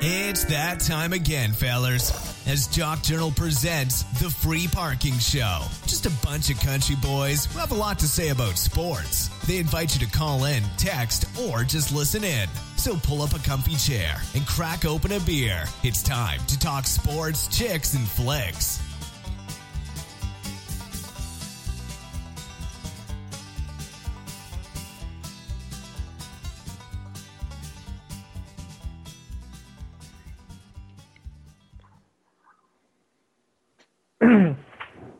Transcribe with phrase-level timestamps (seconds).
[0.00, 2.12] It's that time again, fellers,
[2.46, 5.62] as Jock Journal presents The Free Parking Show.
[5.86, 9.26] Just a bunch of country boys who have a lot to say about sports.
[9.48, 12.48] They invite you to call in, text, or just listen in.
[12.76, 15.64] So pull up a comfy chair and crack open a beer.
[15.82, 18.80] It's time to talk sports, chicks, and flicks.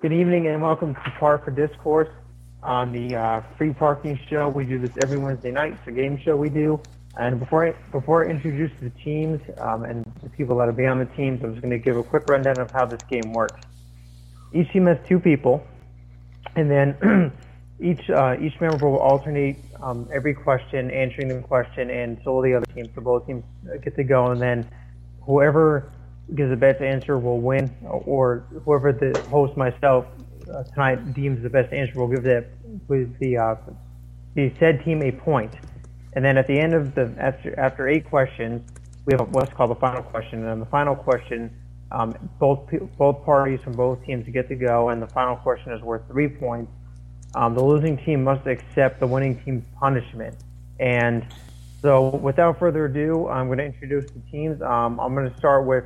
[0.08, 2.08] Good evening and welcome to Par for Discourse
[2.62, 4.48] on the uh, Free Parking Show.
[4.48, 5.74] We do this every Wednesday night.
[5.74, 6.80] It's a game show we do.
[7.18, 10.86] And before I, before I introduce the teams um, and the people that will be
[10.86, 13.34] on the teams, I'm just going to give a quick rundown of how this game
[13.34, 13.60] works.
[14.54, 15.62] Each team has two people,
[16.56, 17.30] and then
[17.78, 22.40] each uh, each member will alternate um, every question, answering the question, and so will
[22.40, 22.88] the other team.
[22.94, 23.44] So both teams
[23.84, 24.66] get to go, and then
[25.20, 25.92] whoever
[26.34, 30.06] gives the best answer will win, or whoever the host myself
[30.52, 32.46] uh, tonight deems the best answer will give that
[32.88, 33.54] with the uh,
[34.34, 35.54] the said team a point.
[36.14, 38.68] And then at the end of the after after eight questions,
[39.06, 40.40] we have what's called the final question.
[40.40, 41.50] And on the final question,
[41.92, 45.82] um, both both parties from both teams get to go, and the final question is
[45.82, 46.72] worth three points.
[47.34, 50.36] Um, the losing team must accept the winning team's punishment.
[50.80, 51.26] And
[51.82, 54.60] so, without further ado, I'm going to introduce the teams.
[54.62, 55.84] Um, I'm going to start with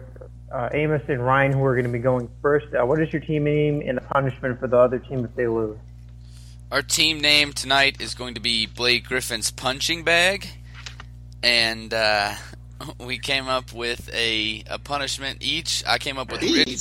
[0.53, 2.67] uh, Amos and Ryan, who are going to be going first.
[2.75, 5.47] Uh, what is your team name and the punishment for the other team if they
[5.47, 5.78] lose?
[6.70, 10.48] Our team name tonight is going to be Blake Griffin's punching bag,
[11.42, 12.34] and uh,
[13.00, 15.83] we came up with a, a punishment each.
[15.86, 16.78] I came up with Rich,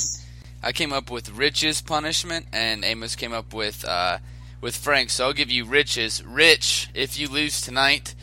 [0.62, 4.18] I came up with Rich's punishment, and Amos came up with uh,
[4.60, 5.10] with Frank.
[5.10, 6.24] So I'll give you Rich's.
[6.24, 8.14] Rich, if you lose tonight,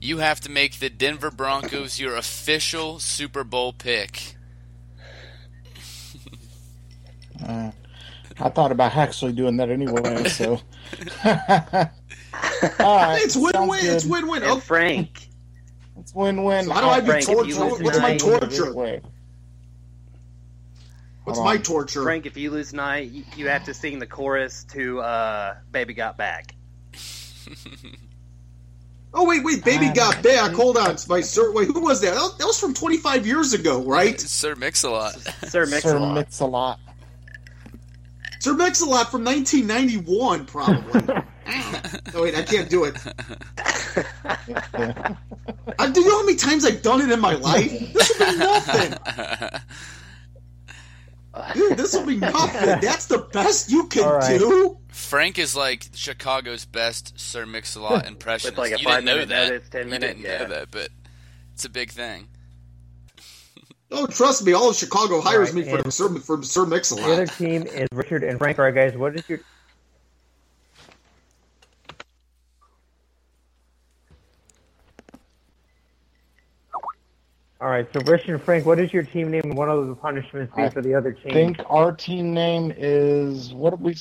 [0.00, 4.36] you have to make the Denver Broncos your official Super Bowl pick.
[7.44, 7.70] Uh,
[8.40, 10.60] I thought about actually doing that anyway, so.
[11.24, 11.90] right,
[13.22, 13.86] it's win-win.
[13.86, 14.42] It's win-win.
[14.42, 15.28] And Frank.
[15.98, 16.64] It's win-win.
[16.66, 17.82] So how do I be tortured?
[17.82, 19.02] What's my torture?
[21.24, 22.02] What's my torture?
[22.02, 26.18] Frank, if you lose tonight, you have to sing the chorus to uh, "Baby Got
[26.18, 26.54] Back."
[29.14, 31.50] oh wait, wait, "Baby Got Back." Hold on, by Sir.
[31.52, 32.12] Wait, who was that?
[32.38, 34.20] That was from 25 years ago, right?
[34.20, 35.14] Sir Mix-a-Lot.
[35.14, 35.82] Sir Mix-a-Lot.
[35.82, 36.78] Sir Mix-a-Lot.
[38.44, 41.00] Sir Mix-a-Lot from 1991, probably.
[41.46, 41.82] Ah.
[42.14, 42.96] oh wait, I can't do it.
[44.24, 44.34] I,
[45.78, 47.70] uh, do you know how many times I've done it in my life?
[47.92, 49.60] This will be nothing.
[51.54, 52.80] Dude, this will be nothing.
[52.80, 54.38] That's the best you can right.
[54.38, 54.78] do.
[54.88, 58.56] Frank is like Chicago's best Sir Mix-a-Lot impressionist.
[58.56, 59.48] like you didn't know five-minute that.
[59.50, 60.38] notice, 10 you minute, didn't yeah.
[60.38, 60.88] know that, but
[61.52, 62.28] it's a big thing.
[63.90, 66.66] Oh, trust me, all of Chicago hires Right, me for and- Sir for Sir The
[66.66, 67.28] other Mix-a-Lot.
[67.36, 68.58] team is Richard and Frank.
[68.58, 69.40] All right, guys, what is your
[77.60, 79.94] All right, so Richard and Frank, what is your team name and what will the
[79.94, 81.30] punishments be for the other team.
[81.30, 83.96] I think our team name is what did we?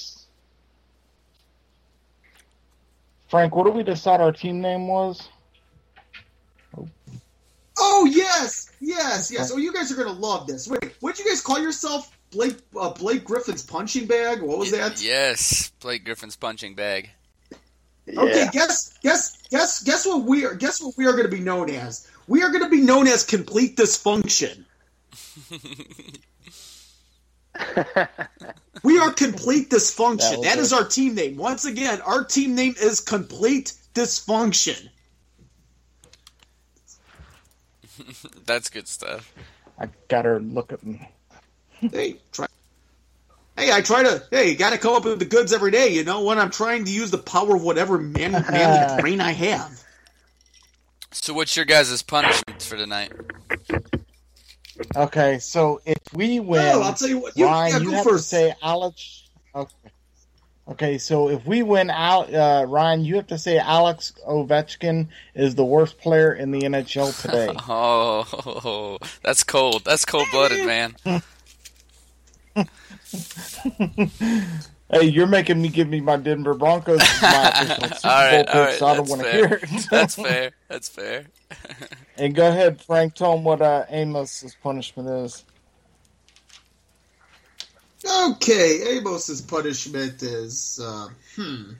[3.29, 5.29] Frank, what did we decide our team name was?
[7.77, 9.51] Oh yes, yes, yes.
[9.51, 10.67] Oh, you guys are gonna love this.
[10.67, 12.15] Wait, what did you guys call yourself?
[12.31, 14.41] Blake uh, Blake Griffin's punching bag.
[14.41, 15.01] What was that?
[15.01, 17.09] Yes, Blake Griffin's punching bag.
[18.09, 21.39] Okay, guess guess guess guess what we are guess what we are going to be
[21.39, 22.09] known as.
[22.27, 24.65] We are going to be known as complete dysfunction.
[28.83, 30.19] we are complete dysfunction.
[30.19, 30.61] That'll That do.
[30.61, 31.37] is our team name.
[31.37, 34.89] Once again, our team name is complete dysfunction.
[38.45, 39.33] That's good stuff.
[39.79, 41.09] I got her look at me.
[41.79, 42.47] Hey, try.
[43.57, 44.23] Hey, I try to.
[44.31, 45.89] Hey, got to come up with the goods every day.
[45.89, 49.31] You know, when I'm trying to use the power of whatever man, man brain I
[49.31, 49.83] have.
[51.11, 53.11] So what's your guys' punishment for tonight?
[54.95, 57.37] Okay, so if we win, Well, I'll tell you what.
[57.37, 58.29] You, Ryan, yeah, you go have first.
[58.29, 59.22] to say Alex.
[59.22, 59.22] Okay.
[60.65, 65.55] Okay, so if we win out, uh, Ryan, you have to say Alex Ovechkin is
[65.55, 67.53] the worst player in the NHL today.
[67.67, 69.83] Oh, that's cold.
[69.83, 70.95] That's cold blooded, man.
[74.89, 77.27] hey, you're making me give me my Denver Broncos my
[78.03, 78.75] all right, all right.
[78.79, 79.47] so I don't That's want to fair.
[79.47, 79.87] hear it.
[79.89, 80.51] That's fair.
[80.69, 81.25] That's fair.
[82.17, 83.15] And go ahead, Frank.
[83.15, 85.43] Tell him what uh, Amos's punishment is.
[88.05, 91.71] Okay, Amos's punishment is, uh, hmm.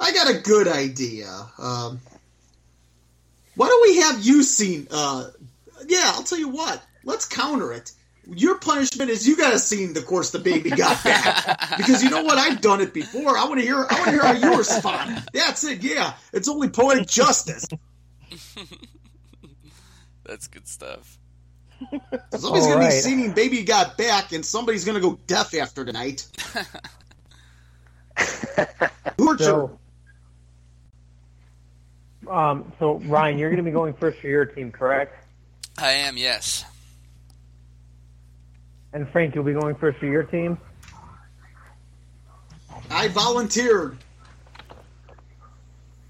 [0.00, 1.28] I got a good idea.
[1.58, 2.00] Um,
[3.54, 5.28] why don't we have you seen, uh,
[5.86, 6.82] yeah, I'll tell you what.
[7.04, 7.92] Let's counter it.
[8.26, 12.10] Your punishment is you got to sing the course the baby got back because you
[12.10, 13.36] know what I've done it before.
[13.36, 13.74] I want to hear.
[13.76, 15.24] I want to hear how you respond.
[15.32, 15.82] That's it.
[15.82, 17.66] Yeah, it's only poetic justice.
[20.24, 21.18] That's good stuff.
[22.32, 22.92] Somebody's All gonna be right.
[22.92, 26.26] singing "Baby Got Back" and somebody's gonna go deaf after tonight.
[29.18, 29.44] Torture.
[29.44, 29.78] So,
[32.28, 35.16] um, so Ryan, you're going to be going first for your team, correct?
[35.78, 36.64] I am, yes.
[38.92, 40.58] And Frank, you'll be going first for your team.
[42.90, 43.96] I volunteered.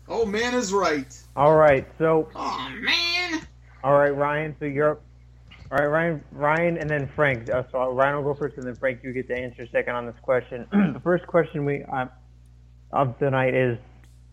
[0.08, 1.16] Oh, man is right.
[1.36, 1.86] All right.
[1.98, 3.40] So, Oh man.
[3.84, 4.56] all right, Ryan.
[4.58, 5.02] So you're up.
[5.72, 7.48] All right, Ryan, Ryan, and then Frank.
[7.48, 10.04] Uh, so Ryan will go first, and then Frank, you get to answer second on
[10.04, 10.66] this question.
[10.92, 12.10] the first question we um,
[12.90, 13.78] of the night is: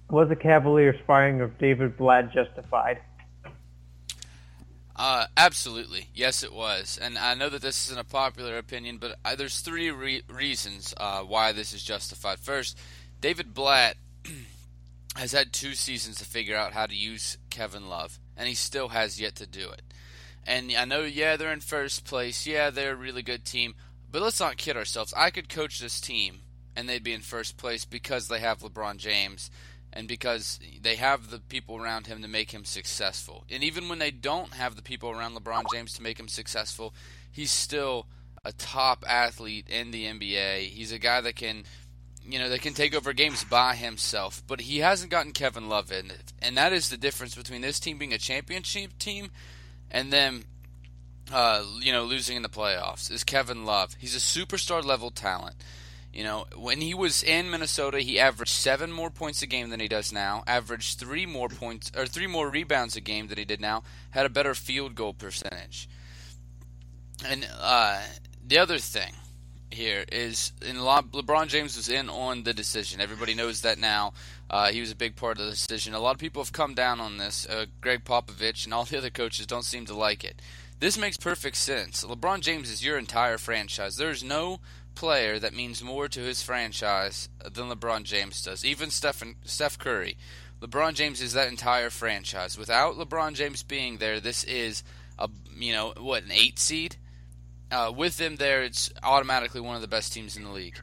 [0.09, 2.99] Was the Cavaliers firing of David Blatt justified?
[4.97, 9.15] Uh, absolutely, yes, it was, and I know that this isn't a popular opinion, but
[9.23, 12.39] uh, there's three re- reasons uh, why this is justified.
[12.39, 12.77] First,
[13.21, 13.95] David Blatt
[15.15, 18.89] has had two seasons to figure out how to use Kevin Love, and he still
[18.89, 19.83] has yet to do it.
[20.45, 23.75] And I know, yeah, they're in first place, yeah, they're a really good team,
[24.11, 25.13] but let's not kid ourselves.
[25.15, 26.39] I could coach this team,
[26.75, 29.51] and they'd be in first place because they have LeBron James
[29.91, 33.43] and because they have the people around him to make him successful.
[33.49, 36.93] And even when they don't have the people around LeBron James to make him successful,
[37.31, 38.05] he's still
[38.45, 40.67] a top athlete in the NBA.
[40.67, 41.63] He's a guy that can
[42.29, 45.91] you know, that can take over games by himself, but he hasn't gotten Kevin Love
[45.91, 46.33] in it.
[46.39, 49.31] And that is the difference between this team being a championship team
[49.91, 50.45] and then
[51.31, 53.95] uh, you know, losing in the playoffs is Kevin Love.
[53.99, 55.55] He's a superstar level talent.
[56.11, 59.79] You know, when he was in Minnesota, he averaged seven more points a game than
[59.79, 60.43] he does now.
[60.47, 63.83] Averaged three more points or three more rebounds a game than he did now.
[64.09, 65.87] Had a better field goal percentage.
[67.23, 68.01] And uh,
[68.45, 69.13] the other thing
[69.71, 73.01] here is, in Le- LeBron James was in on the decision.
[73.01, 74.13] Everybody knows that now.
[74.49, 75.93] Uh, he was a big part of the decision.
[75.93, 77.45] A lot of people have come down on this.
[77.47, 80.41] Uh, Gregg Popovich and all the other coaches don't seem to like it.
[80.79, 82.03] This makes perfect sense.
[82.03, 83.97] LeBron James is your entire franchise.
[83.97, 84.59] There's no
[84.95, 88.65] player that means more to his franchise than LeBron James does.
[88.65, 90.17] Even Stephen, Steph Curry.
[90.61, 92.57] LeBron James is that entire franchise.
[92.57, 94.83] Without LeBron James being there, this is
[95.17, 96.97] a you know what an eight seed.
[97.71, 100.79] Uh, with them there, it's automatically one of the best teams in the league.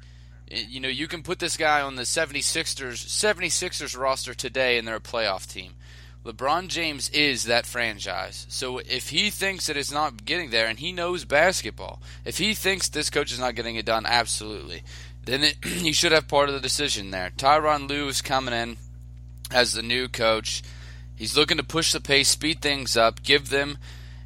[0.49, 4.97] You know, you can put this guy on the 76ers 76ers roster today and they're
[4.97, 5.75] a playoff team.
[6.25, 8.47] LeBron James is that franchise.
[8.49, 12.55] So if he thinks that it's not getting there and he knows basketball, if he
[12.55, 14.83] thinks this coach is not getting it done, absolutely,
[15.25, 17.31] then it, he should have part of the decision there.
[17.37, 18.77] Tyronn Lue is coming in
[19.53, 20.63] as the new coach.
[21.17, 23.79] He's looking to push the pace, speed things up, give them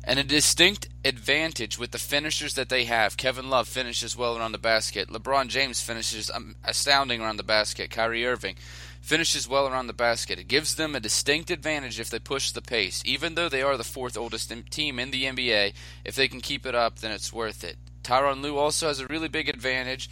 [0.04, 3.16] and a distinct advantage with the finishers that they have.
[3.16, 5.08] Kevin Love finishes well around the basket.
[5.08, 7.90] LeBron James finishes um, astounding around the basket.
[7.90, 8.56] Kyrie Irving
[9.00, 10.38] finishes well around the basket.
[10.38, 13.02] It gives them a distinct advantage if they push the pace.
[13.06, 15.72] Even though they are the fourth oldest team in the NBA,
[16.04, 17.76] if they can keep it up, then it's worth it.
[18.02, 20.10] Tyronn Lue also has a really big advantage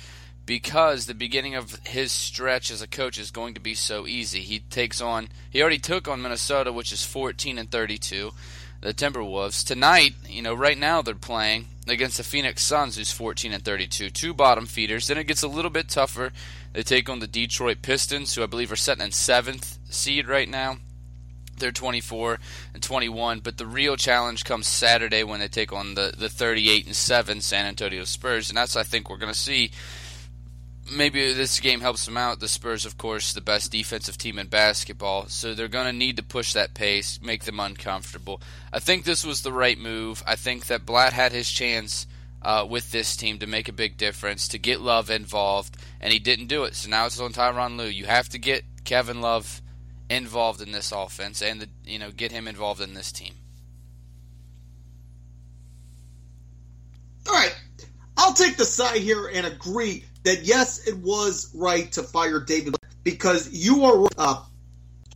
[0.49, 4.41] because the beginning of his stretch as a coach is going to be so easy.
[4.41, 8.32] He takes on he already took on Minnesota which is 14 and 32
[8.81, 9.67] the Timberwolves.
[9.67, 14.11] Tonight, you know, right now they're playing against the Phoenix Suns, who's 14 and 32,
[14.11, 15.06] two bottom feeders.
[15.06, 16.32] Then it gets a little bit tougher.
[16.73, 20.49] They take on the Detroit Pistons, who I believe are sitting in seventh seed right
[20.49, 20.79] now.
[21.58, 22.39] They're 24
[22.73, 26.87] and 21, but the real challenge comes Saturday when they take on the, the 38
[26.87, 29.73] and 7 San Antonio Spurs, and that's I think we're going to see
[30.91, 32.41] maybe this game helps them out.
[32.41, 36.17] The Spurs, of course, the best defensive team in basketball, so they're going to need
[36.17, 38.41] to push that pace, make them uncomfortable.
[38.73, 40.23] I think this was the right move.
[40.27, 42.07] I think that Blatt had his chance
[42.43, 46.19] uh, with this team to make a big difference, to get Love involved, and he
[46.19, 46.75] didn't do it.
[46.75, 47.87] So now it's on Tyronn Lue.
[47.87, 49.61] You have to get Kevin Love
[50.09, 53.35] involved in this offense, and the, you know get him involved in this team.
[57.29, 57.55] All right.
[58.17, 62.77] I'll take the side here and agree that yes, it was right to fire David
[63.03, 64.43] because you are uh,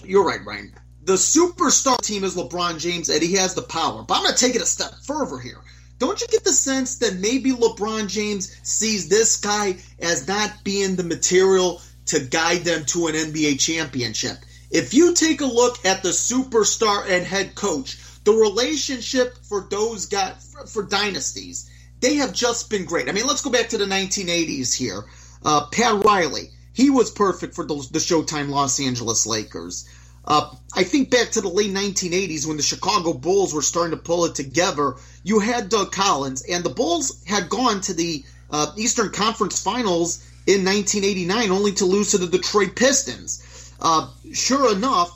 [0.04, 0.74] you're right, Ryan.
[1.04, 4.04] The superstar team is LeBron James, and he has the power.
[4.04, 5.58] But I'm going to take it a step further here.
[5.98, 10.96] Don't you get the sense that maybe LeBron James sees this guy as not being
[10.96, 14.38] the material to guide them to an NBA championship?
[14.70, 20.06] If you take a look at the superstar and head coach, the relationship for those
[20.06, 21.68] got for, for dynasties,
[22.02, 23.08] they have just been great.
[23.08, 25.04] I mean, let's go back to the 1980s here.
[25.44, 29.88] Uh, Pat Riley, he was perfect for the, the Showtime Los Angeles Lakers.
[30.24, 34.02] Uh, I think back to the late 1980s when the Chicago Bulls were starting to
[34.02, 34.96] pull it together.
[35.22, 40.24] You had Doug Collins, and the Bulls had gone to the uh, Eastern Conference Finals
[40.46, 43.72] in 1989, only to lose to the Detroit Pistons.
[43.80, 45.10] Uh, sure enough,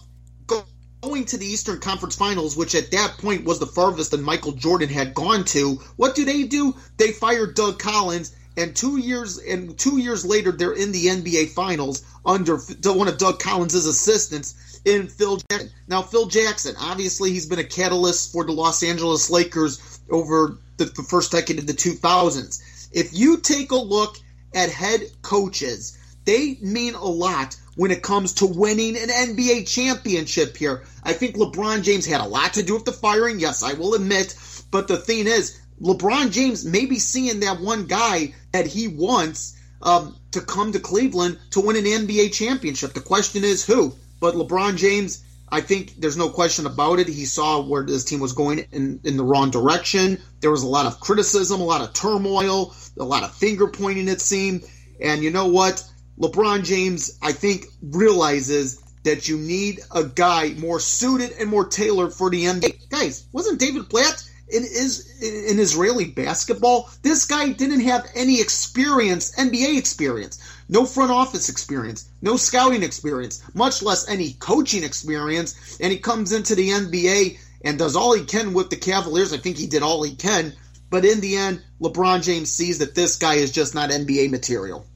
[1.06, 4.52] going to the Eastern Conference Finals, which at that point was the farthest that Michael
[4.52, 6.74] Jordan had gone to, what do they do?
[6.96, 11.50] They fire Doug Collins, and two years and two years later, they're in the NBA
[11.50, 15.70] Finals under one of Doug Collins' assistants in Phil Jackson.
[15.86, 20.86] Now, Phil Jackson, obviously, he's been a catalyst for the Los Angeles Lakers over the,
[20.86, 22.88] the first decade of the 2000s.
[22.92, 24.16] If you take a look
[24.54, 30.56] at head coaches, they mean a lot when it comes to winning an NBA championship
[30.56, 30.82] here.
[31.04, 33.94] I think LeBron James had a lot to do with the firing, yes, I will
[33.94, 34.34] admit.
[34.70, 39.56] But the thing is, LeBron James may be seeing that one guy that he wants
[39.82, 42.94] um, to come to Cleveland to win an NBA championship.
[42.94, 43.94] The question is who?
[44.20, 47.08] But LeBron James, I think there's no question about it.
[47.08, 50.18] He saw where this team was going in, in the wrong direction.
[50.40, 54.08] There was a lot of criticism, a lot of turmoil, a lot of finger pointing,
[54.08, 54.64] it seemed.
[55.00, 55.84] And you know what?
[56.18, 62.12] LeBron James, I think, realizes that you need a guy more suited and more tailored
[62.12, 62.88] for the NBA.
[62.88, 66.90] Guys, wasn't David Blatt in is in Israeli basketball?
[67.02, 73.42] This guy didn't have any experience, NBA experience, no front office experience, no scouting experience,
[73.54, 78.24] much less any coaching experience, and he comes into the NBA and does all he
[78.24, 79.32] can with the Cavaliers.
[79.32, 80.54] I think he did all he can,
[80.90, 84.86] but in the end, LeBron James sees that this guy is just not NBA material.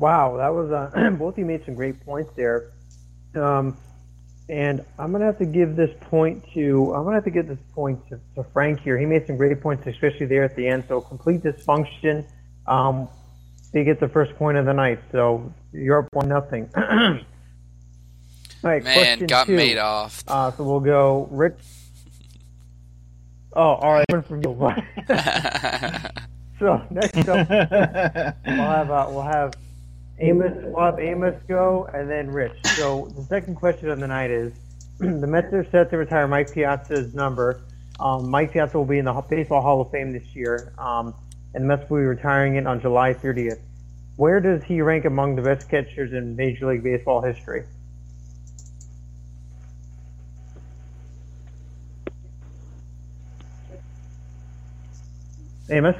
[0.00, 2.72] Wow, that was uh, both of you made some great points there,
[3.34, 3.76] um,
[4.48, 7.58] and I'm gonna have to give this point to I'm gonna have to give this
[7.74, 8.98] point to, to, Frank here.
[8.98, 10.84] He made some great points, especially there at the end.
[10.88, 12.24] So complete dysfunction.
[12.66, 13.10] Um,
[13.74, 15.00] he gets the first point of the night.
[15.12, 16.70] So you're up one nothing.
[16.76, 17.18] All
[18.62, 19.54] right, Man, got two.
[19.54, 20.24] made off.
[20.26, 21.58] Uh, so we'll go Rick.
[23.52, 24.52] Oh, all right, from you.
[26.58, 27.46] so next up,
[28.46, 29.52] we'll have uh, we'll have
[30.22, 32.58] Amos, we'll Amos go, and then Rich.
[32.76, 34.52] So the second question of the night is:
[34.98, 37.62] the Mets are set to retire Mike Piazza's number.
[37.98, 41.14] Um, Mike Piazza will be in the Baseball Hall of Fame this year, um,
[41.54, 43.60] and the Mets will be retiring it on July 30th.
[44.16, 47.64] Where does he rank among the best catchers in Major League Baseball history?
[55.70, 55.96] Amos?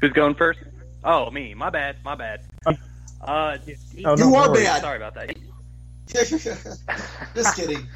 [0.00, 0.58] Who's going first?
[1.04, 1.54] Oh, me.
[1.54, 1.96] My bad.
[2.04, 2.40] My bad.
[3.22, 3.56] Uh,
[4.04, 4.80] oh, you are bad.
[4.80, 5.36] Sorry about that.
[7.34, 7.86] Just kidding.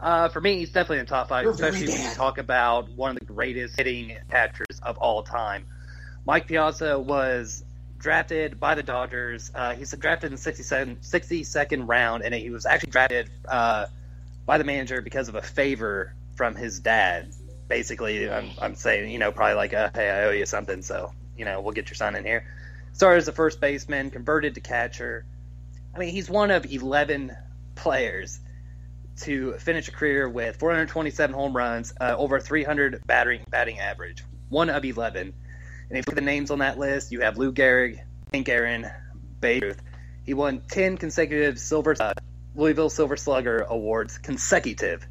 [0.00, 2.90] Uh, for me, he's definitely in the top 5 You're especially when you talk about
[2.90, 5.64] one of the greatest hitting catchers of all time.
[6.26, 7.64] Mike Piazza was
[7.96, 9.50] drafted by the Dodgers.
[9.54, 13.86] Uh, he's drafted in the 62nd, 62nd round, and he was actually drafted uh,
[14.44, 17.32] by the manager because of a favor from his dad.
[17.68, 21.12] Basically, I'm, I'm saying, you know, probably like, a, hey, I owe you something, so,
[21.38, 22.44] you know, we'll get your son in here
[22.96, 25.26] started as a first baseman, converted to catcher.
[25.94, 27.36] I mean, he's one of 11
[27.74, 28.40] players
[29.20, 34.24] to finish a career with 427 home runs, uh, over 300 batting batting average.
[34.48, 35.20] One of 11.
[35.20, 35.34] And
[35.90, 38.00] if you look at the names on that list, you have Lou Gehrig,
[38.32, 38.90] Hank Aaron,
[39.40, 39.82] Babe Ruth.
[40.24, 42.14] He won 10 consecutive Silver uh,
[42.54, 45.06] Louisville Silver Slugger awards consecutive.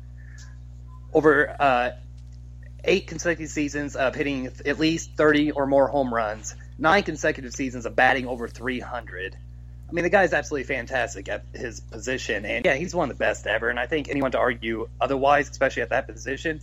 [1.14, 1.92] Over uh,
[2.84, 7.86] eight consecutive seasons of hitting at least 30 or more home runs nine consecutive seasons
[7.86, 9.38] of batting over 300.
[9.88, 13.20] I mean, the guy's absolutely fantastic at his position, and yeah, he's one of the
[13.20, 13.70] best ever.
[13.70, 16.60] And I think anyone to argue otherwise, especially at that position,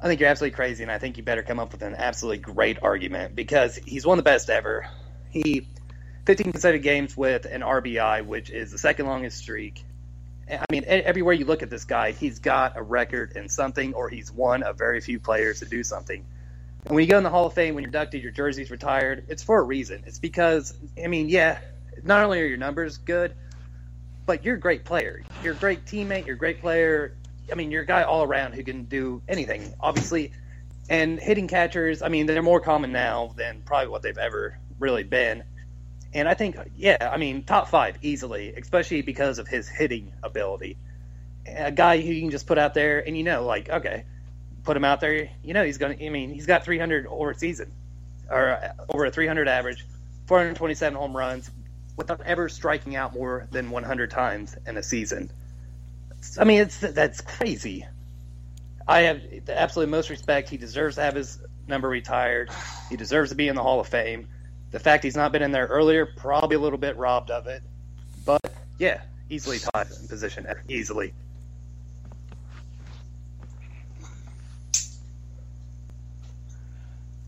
[0.00, 0.82] I think you're absolutely crazy.
[0.82, 4.18] And I think you better come up with an absolutely great argument because he's one
[4.18, 4.88] of the best ever.
[5.30, 5.66] He
[6.26, 9.84] 15 consecutive games with an RBI, which is the second longest streak.
[10.48, 14.08] I mean, everywhere you look at this guy, he's got a record in something, or
[14.08, 16.24] he's one of very few players to do something.
[16.86, 19.24] And when you go in the Hall of Fame, when you're inducted, your jersey's retired.
[19.28, 20.04] It's for a reason.
[20.06, 21.58] It's because, I mean, yeah,
[22.04, 23.34] not only are your numbers good,
[24.24, 25.24] but you're a great player.
[25.42, 26.26] You're a great teammate.
[26.26, 27.16] You're a great player.
[27.50, 30.30] I mean, you're a guy all around who can do anything, obviously.
[30.88, 35.02] And hitting catchers, I mean, they're more common now than probably what they've ever really
[35.02, 35.42] been.
[36.14, 40.76] And I think, yeah, I mean, top five easily, especially because of his hitting ability.
[41.48, 44.04] A guy who you can just put out there and you know, like, okay,
[44.66, 46.04] put him out there, you know he's going to.
[46.04, 47.72] I mean, he's got 300 over a season,
[48.28, 49.86] or uh, over a 300 average,
[50.26, 51.50] 427 home runs,
[51.96, 55.30] without ever striking out more than 100 times in a season.
[56.38, 57.86] I mean, it's that's crazy.
[58.86, 60.48] I have the absolute most respect.
[60.48, 62.50] He deserves to have his number retired.
[62.90, 64.28] He deserves to be in the Hall of Fame.
[64.72, 67.62] The fact he's not been in there earlier, probably a little bit robbed of it.
[68.24, 68.40] But
[68.78, 71.14] yeah, easily top position, easily.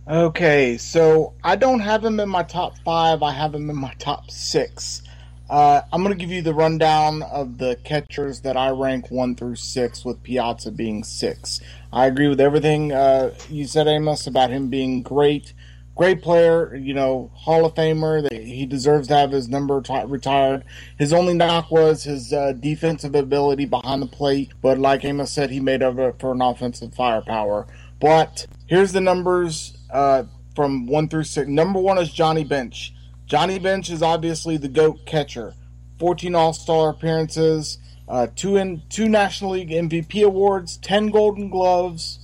[0.08, 3.22] Okay, so I don't have him in my top five.
[3.22, 5.02] I have him in my top six.
[5.50, 9.34] Uh, I'm going to give you the rundown of the catchers that I rank one
[9.34, 11.60] through six, with Piazza being six.
[11.92, 15.52] I agree with everything uh, you said, Amos, about him being great,
[15.94, 16.74] great player.
[16.74, 18.32] You know, Hall of Famer.
[18.32, 20.64] He deserves to have his number t- retired.
[20.98, 25.50] His only knock was his uh, defensive ability behind the plate, but like Amos said,
[25.50, 27.66] he made up for an offensive firepower.
[28.00, 31.48] But here's the numbers uh, from one through six.
[31.48, 32.94] Number one is Johnny Bench.
[33.26, 35.54] Johnny Bench is obviously the GOAT catcher.
[35.98, 37.78] 14 All Star appearances,
[38.08, 42.18] uh, two in two National League MVP awards, 10 Golden Gloves,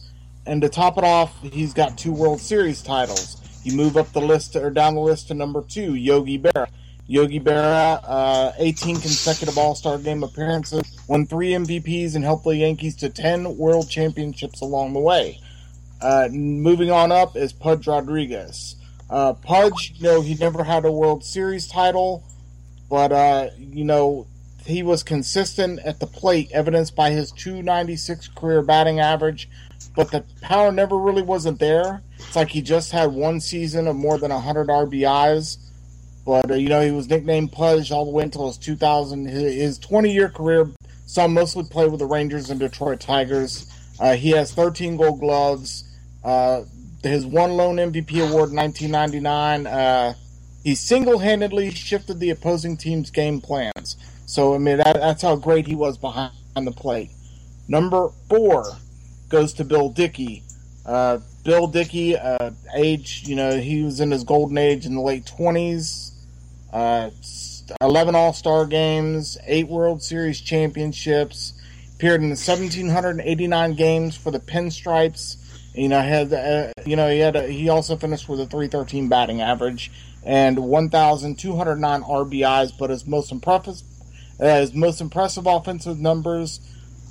[0.47, 3.41] and to top it off, he's got two World Series titles.
[3.65, 6.69] You move up the list to, or down the list to number two, Yogi Berra.
[7.07, 12.57] Yogi Berra, uh, 18 consecutive All Star game appearances, won three MVPs, and helped the
[12.57, 15.39] Yankees to 10 World Championships along the way.
[16.05, 18.77] Uh, moving on up is Pudge Rodriguez.
[19.09, 22.23] Uh, Pudge, you know, he never had a World Series title,
[22.91, 24.27] but, uh, you know,
[24.67, 29.49] he was consistent at the plate, evidenced by his 296 career batting average,
[29.97, 32.03] but the power never really wasn't there.
[32.19, 35.57] It's like he just had one season of more than 100 RBIs,
[36.27, 39.79] but, uh, you know, he was nicknamed Pudge all the way until his 2000, his
[39.79, 40.69] 20 year career
[41.07, 43.71] saw mostly play with the Rangers and Detroit Tigers.
[43.99, 45.85] Uh, he has 13 gold gloves.
[46.25, 46.63] Uh,
[47.03, 49.67] his one lone MVP award in 1999.
[49.67, 50.15] Uh,
[50.63, 53.97] he single-handedly shifted the opposing team's game plans.
[54.27, 57.11] So I mean that, that's how great he was behind the plate.
[57.69, 58.65] Number four
[59.29, 60.43] goes to Bill Dickey.
[60.87, 65.03] Uh, Bill Dickey, uh, age you know he was in his golden age in the
[65.03, 66.13] late 20s.
[66.73, 67.11] Uh,
[67.81, 71.53] 11 All Star games, eight World Series championships,
[71.95, 75.37] appeared in 1,789 games for the Pinstripes
[75.75, 79.09] you know, had uh, you know he had a, he also finished with a 313
[79.09, 79.91] batting average
[80.23, 82.79] and 1,209 RBIs.
[82.79, 83.83] But his most impressive
[84.41, 86.61] uh, his most impressive offensive numbers,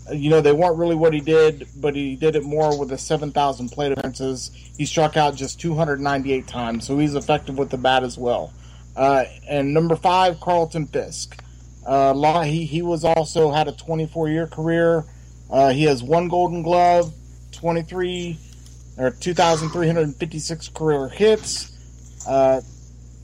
[0.10, 2.90] uh, you know, they weren't really what he did, but he did it more with
[2.90, 4.52] the 7,000 plate appearances.
[4.78, 8.54] He struck out just 298 times, so he's effective with the bat as well.
[8.96, 11.42] Uh, and number five, Carlton Fisk.
[11.86, 15.04] Uh, he he was also had a 24 year career.
[15.50, 17.14] Uh, he has one Golden Glove,
[17.52, 18.38] 23
[18.98, 21.72] or 2,356 career hits.
[22.28, 22.62] Uh,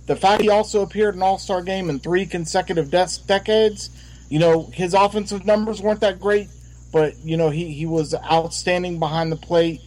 [0.06, 3.90] the fact he also appeared in All Star game in three consecutive de- decades,
[4.30, 6.48] you know, his offensive numbers weren't that great,
[6.92, 9.82] but you know he he was outstanding behind the plate.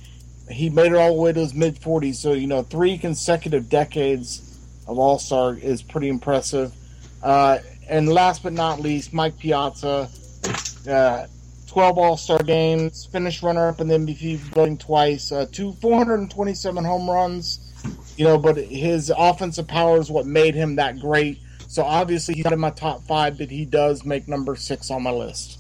[0.51, 3.69] He made it all the way to his mid 40s, so you know three consecutive
[3.69, 6.73] decades of All Star is pretty impressive.
[7.23, 10.09] Uh, and last but not least, Mike Piazza.
[10.89, 11.27] Uh,
[11.73, 16.85] 12 All Star games, finished runner up in the MVP voting twice, uh, two 427
[16.85, 17.71] home runs.
[18.19, 21.41] You know, but his offensive power is what made him that great.
[21.69, 25.03] So obviously he's not in my top five, but he does make number six on
[25.03, 25.59] my list.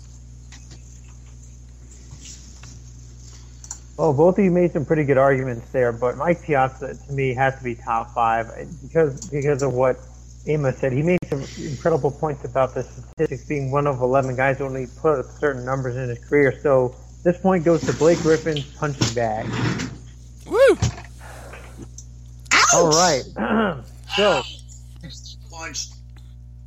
[3.97, 7.33] Well, both of you made some pretty good arguments there, but Mike Piazza to me
[7.33, 8.51] has to be top five
[8.83, 9.99] because because of what
[10.47, 10.93] Amos said.
[10.93, 14.87] He made some incredible points about the statistics being one of 11 guys who only
[15.01, 16.59] put up certain numbers in his career.
[16.63, 19.47] So this point goes to Blake Griffin's punching bag.
[20.47, 20.77] Woo!
[22.53, 22.75] Ouch!
[22.75, 23.23] All right.
[24.17, 24.43] so,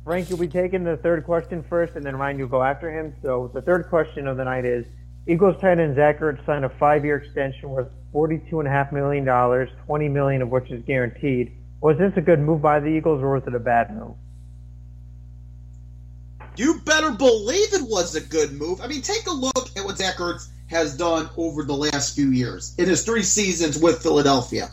[0.04, 3.14] Frank, you'll be taking the third question first, and then Ryan, you'll go after him.
[3.22, 4.86] So the third question of the night is,
[5.26, 10.48] Eagles tight end Zach Ertz signed a five-year extension worth $42.5 million, 20 million of
[10.48, 11.52] which is guaranteed.
[11.80, 14.14] Was this a good move by the Eagles, or was it a bad move?
[16.56, 18.80] You better believe it was a good move.
[18.80, 22.30] I mean, take a look at what Zach Ertz has done over the last few
[22.30, 24.70] years in his three seasons with Philadelphia.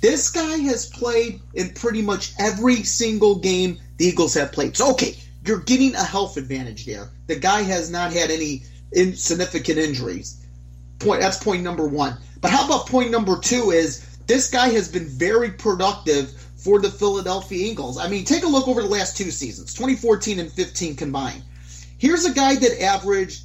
[0.00, 4.76] This guy has played in pretty much every single game the Eagles have played.
[4.76, 7.08] So, okay, you're getting a health advantage there.
[7.28, 10.44] The guy has not had any insignificant injuries.
[10.98, 12.16] Point that's point number one.
[12.40, 16.90] But how about point number two is this guy has been very productive for the
[16.90, 17.98] Philadelphia Eagles.
[17.98, 21.42] I mean, take a look over the last two seasons, 2014 and 15 combined.
[21.98, 23.44] Here's a guy that averaged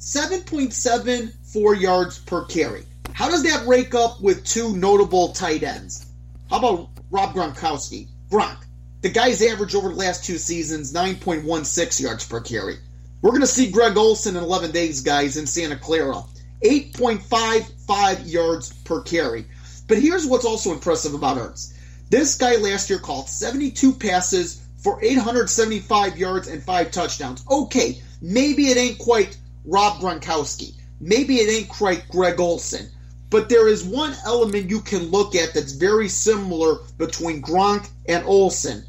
[0.00, 2.84] 7.74 yards per carry.
[3.12, 6.06] How does that rake up with two notable tight ends?
[6.50, 8.08] How about Rob Gronkowski?
[8.30, 8.58] Gronk.
[9.00, 12.76] The guy's average over the last two seasons, 9.16 yards per carry.
[13.22, 16.22] We're going to see Greg Olsen in 11 days, guys, in Santa Clara.
[16.64, 19.46] 8.55 yards per carry.
[19.86, 21.72] But here's what's also impressive about Ertz.
[22.10, 27.44] This guy last year caught 72 passes for 875 yards and five touchdowns.
[27.50, 30.72] Okay, maybe it ain't quite Rob Gronkowski.
[31.00, 32.88] Maybe it ain't quite Greg Olsen.
[33.30, 38.24] But there is one element you can look at that's very similar between Gronk and
[38.24, 38.84] Olsen.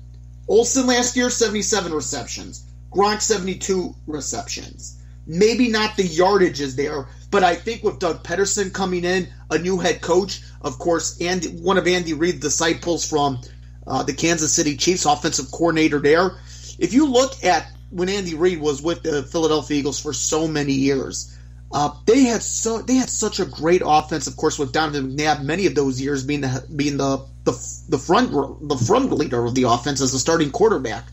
[0.47, 2.63] Olsen last year, 77 receptions.
[2.89, 4.98] Gronk, 72 receptions.
[5.29, 9.59] Maybe not the yardage is there, but I think with Doug Pederson coming in, a
[9.59, 13.39] new head coach, of course, and one of Andy Reid's disciples from
[13.85, 16.31] uh, the Kansas City Chiefs, offensive coordinator there.
[16.79, 20.73] If you look at when Andy Reid was with the Philadelphia Eagles for so many
[20.73, 21.37] years,
[21.71, 25.43] uh, they had so they had such a great offense, of course, with Donovan McNabb.
[25.43, 27.51] Many of those years being the being the the,
[27.89, 28.31] the front
[28.67, 31.05] the front leader of the offense as the starting quarterback.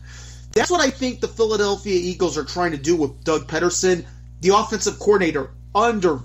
[0.57, 4.05] That's what I think the Philadelphia Eagles are trying to do with Doug Pederson,
[4.41, 6.19] the offensive coordinator under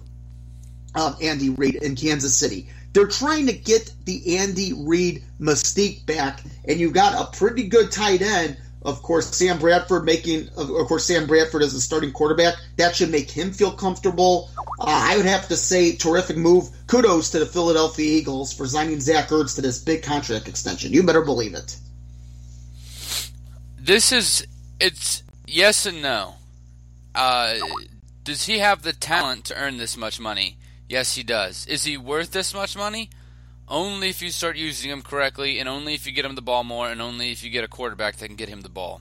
[0.95, 2.69] um, Andy Reid in Kansas City.
[2.95, 7.93] They're trying to get the Andy Reid mystique back, and you've got a pretty good
[7.93, 8.57] tight end.
[8.85, 12.55] Of course, Sam Bradford making, of course, Sam Bradford as the starting quarterback.
[12.77, 14.51] That should make him feel comfortable.
[14.81, 16.69] Uh, I would have to say, terrific move.
[16.87, 20.93] Kudos to the Philadelphia Eagles for signing Zach Ertz to this big contract extension.
[20.93, 21.77] You better believe it.
[23.85, 24.47] This is,
[24.79, 26.37] it's yes and no.
[27.17, 27.57] Uh,
[28.23, 30.57] does he have the talent to earn this much money?
[30.89, 31.67] Yes, he does.
[31.67, 33.11] Is he worth this much money?
[33.67, 36.63] Only if you start using him correctly, and only if you get him the ball
[36.63, 39.01] more, and only if you get a quarterback that can get him the ball.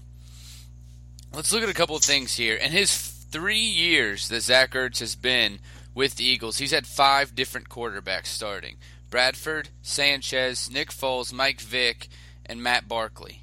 [1.32, 2.56] Let's look at a couple of things here.
[2.56, 5.60] In his three years that Zach Ertz has been
[5.94, 8.78] with the Eagles, he's had five different quarterbacks starting
[9.12, 12.08] Bradford, Sanchez, Nick Foles, Mike Vick,
[12.48, 13.41] and Matt Barkley.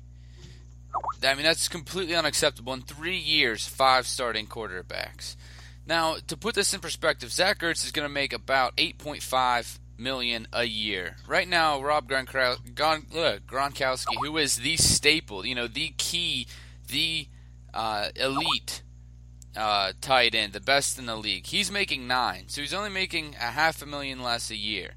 [1.22, 2.72] I mean, that's completely unacceptable.
[2.72, 5.36] In three years, five starting quarterbacks.
[5.86, 10.46] Now, to put this in perspective, Zach Ertz is going to make about 8.5 million
[10.52, 11.16] a year.
[11.26, 16.46] Right now, Rob Gronkowski, who is the staple, you know, the key,
[16.86, 17.26] the
[17.74, 18.82] uh, elite
[19.56, 22.44] uh, tight end, the best in the league, he's making nine.
[22.48, 24.92] So he's only making a half a million less a year.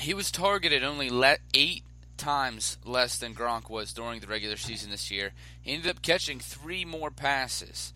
[0.00, 1.82] He was targeted only let eight
[2.16, 5.32] times less than Gronk was during the regular season this year.
[5.60, 7.92] He ended up catching three more passes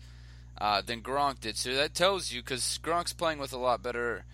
[0.57, 1.57] uh, than Gronk did.
[1.57, 4.25] So that tells you because Gronk's playing with a lot better,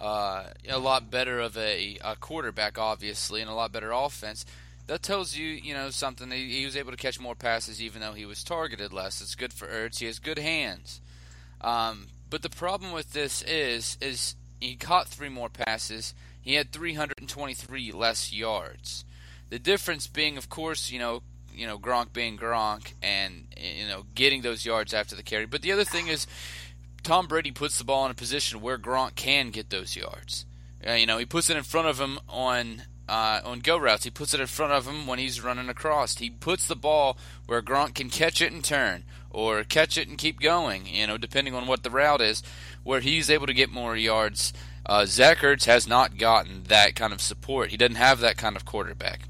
[0.00, 4.46] uh, a lot better of a, a, quarterback, obviously, and a lot better offense.
[4.86, 6.30] That tells you, you know, something.
[6.30, 9.20] He, he, was able to catch more passes even though he was targeted less.
[9.20, 9.98] It's good for Ertz.
[9.98, 11.00] He has good hands.
[11.60, 16.14] Um, but the problem with this is, is he caught three more passes.
[16.40, 19.04] He had 323 less yards.
[19.52, 21.20] The difference being, of course, you know,
[21.54, 25.44] you know Gronk being Gronk and you know getting those yards after the carry.
[25.44, 26.26] But the other thing is
[27.02, 30.46] Tom Brady puts the ball in a position where Gronk can get those yards.
[30.88, 34.04] Uh, you know, he puts it in front of him on uh, on go routes.
[34.04, 36.16] He puts it in front of him when he's running across.
[36.16, 40.16] He puts the ball where Gronk can catch it and turn, or catch it and
[40.16, 40.86] keep going.
[40.86, 42.42] You know, depending on what the route is,
[42.84, 44.54] where he's able to get more yards.
[44.86, 47.70] Uh, Zach Ertz has not gotten that kind of support.
[47.70, 49.28] He doesn't have that kind of quarterback.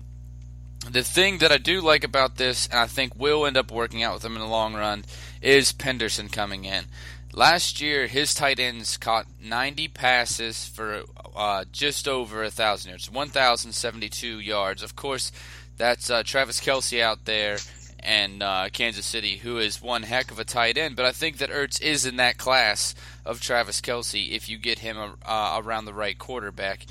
[0.90, 4.02] The thing that I do like about this, and I think will end up working
[4.02, 5.04] out with him in the long run,
[5.40, 6.86] is Pederson coming in.
[7.32, 13.10] Last year, his tight ends caught 90 passes for uh, just over a thousand yards,
[13.10, 14.82] 1,072 yards.
[14.82, 15.32] Of course,
[15.78, 17.58] that's uh, Travis Kelce out there
[18.00, 20.96] and uh, Kansas City, who is one heck of a tight end.
[20.96, 24.80] But I think that Ertz is in that class of Travis Kelce if you get
[24.80, 26.84] him uh, around the right quarterback.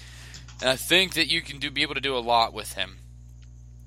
[0.61, 2.97] And I think that you can do be able to do a lot with him.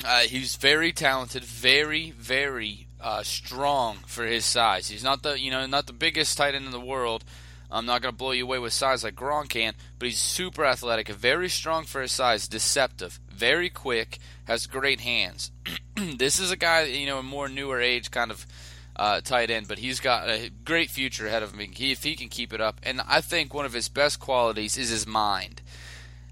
[0.04, 4.88] Uh, he's very talented, very, very uh, strong for his size.
[4.88, 7.24] He's not the you know not the biggest tight end in the world.
[7.70, 10.64] I'm not going to blow you away with size like Gronk can, but he's super
[10.64, 15.50] athletic, very strong for his size, deceptive, very quick, has great hands.
[15.96, 18.46] this is a guy, you know, a more newer age kind of
[18.94, 22.14] uh, tight end, but he's got a great future ahead of him he, if he
[22.14, 22.80] can keep it up.
[22.84, 25.60] And I think one of his best qualities is his mind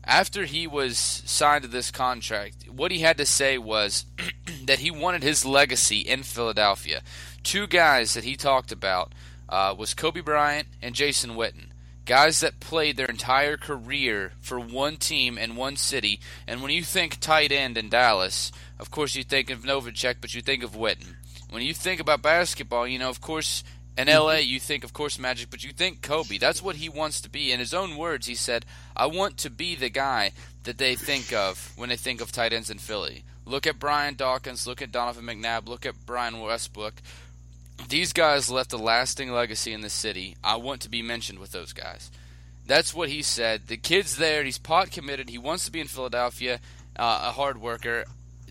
[0.05, 4.05] after he was signed to this contract, what he had to say was
[4.65, 7.03] that he wanted his legacy in Philadelphia.
[7.43, 9.13] Two guys that he talked about
[9.49, 11.67] uh, was Kobe Bryant and Jason Witten.
[12.05, 16.19] Guys that played their entire career for one team and one city.
[16.49, 20.35] And when you think tight end in Dallas, of course you think of Novacek, but
[20.35, 21.15] you think of Witten.
[21.51, 23.63] When you think about basketball, you know, of course,
[23.97, 26.39] in LA, you think, of course, Magic, but you think Kobe.
[26.39, 27.53] That's what he wants to be.
[27.53, 28.65] In his own words, he said,
[28.97, 30.33] I want to be the guy
[30.65, 33.25] that they think of when they think of tight ends in Philly.
[33.45, 36.95] Look at Brian Dawkins, look at Donovan McNabb, look at Brian Westbrook.
[37.89, 40.37] These guys left a lasting legacy in the city.
[40.43, 42.11] I want to be mentioned with those guys.
[42.67, 43.67] That's what he said.
[43.67, 44.45] The kid's there.
[44.45, 45.29] He's pot committed.
[45.29, 46.61] He wants to be in Philadelphia.
[46.97, 48.05] uh, a hard worker.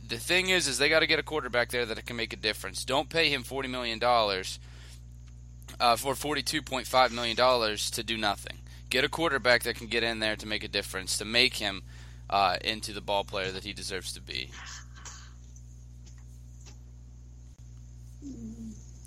[0.08, 2.38] The thing is, is they got to get a quarterback there that can make a
[2.38, 2.84] difference.
[2.84, 4.60] Don't pay him forty million dollars
[5.82, 8.58] uh, for forty-two point five million dollars to do nothing.
[8.90, 11.84] Get a quarterback that can get in there to make a difference, to make him
[12.30, 14.52] uh, into the ball player that he deserves to be.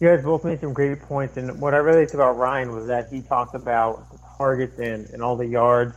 [0.00, 2.86] You guys both made some great points, and what I really liked about Ryan was
[2.88, 5.94] that he talked about the targets and, and all the yards.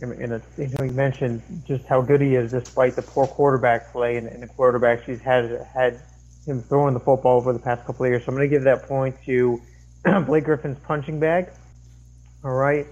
[0.00, 4.16] And, and a, he mentioned just how good he is despite the poor quarterback play
[4.16, 6.00] and, and the quarterback she's had had
[6.46, 8.24] him throwing the football over the past couple of years.
[8.24, 9.60] So I'm going to give that point to
[10.26, 11.50] Blake Griffin's punching bag.
[12.44, 12.86] All right.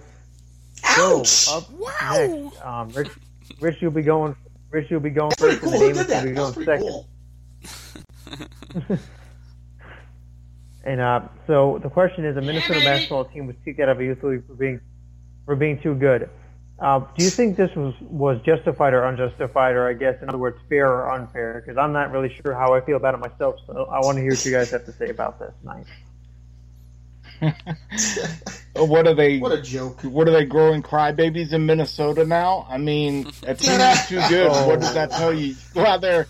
[0.84, 1.26] Ouch!
[1.26, 2.16] So up wow!
[2.16, 3.10] next, um, Rich,
[3.60, 4.36] Rich, you'll be going.
[4.70, 5.72] Rich, you'll be going That's first, cool.
[5.72, 6.24] and the that?
[6.24, 7.04] will be going second.
[8.86, 8.98] cool.
[10.84, 14.04] And uh, so the question is, a Minnesota basketball team was kicked out of a
[14.04, 14.80] youth league for being
[15.44, 16.30] for being too good.
[16.78, 20.38] Uh, do you think this was was justified or unjustified, or I guess in other
[20.38, 21.62] words, fair or unfair?
[21.64, 23.56] Because I'm not really sure how I feel about it myself.
[23.66, 25.86] So I want to hear what you guys have to say about this tonight.
[28.76, 29.38] What are they?
[29.38, 30.02] What a joke.
[30.02, 32.66] What are they growing crybabies in Minnesota now?
[32.68, 34.50] I mean, a team is too good.
[34.66, 35.48] What does that tell you?
[35.48, 36.26] You go out there,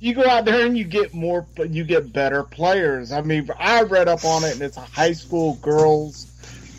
[0.00, 3.12] you go out there and you get more, you get better players.
[3.12, 6.28] I mean, I read up on it, and it's a high school girls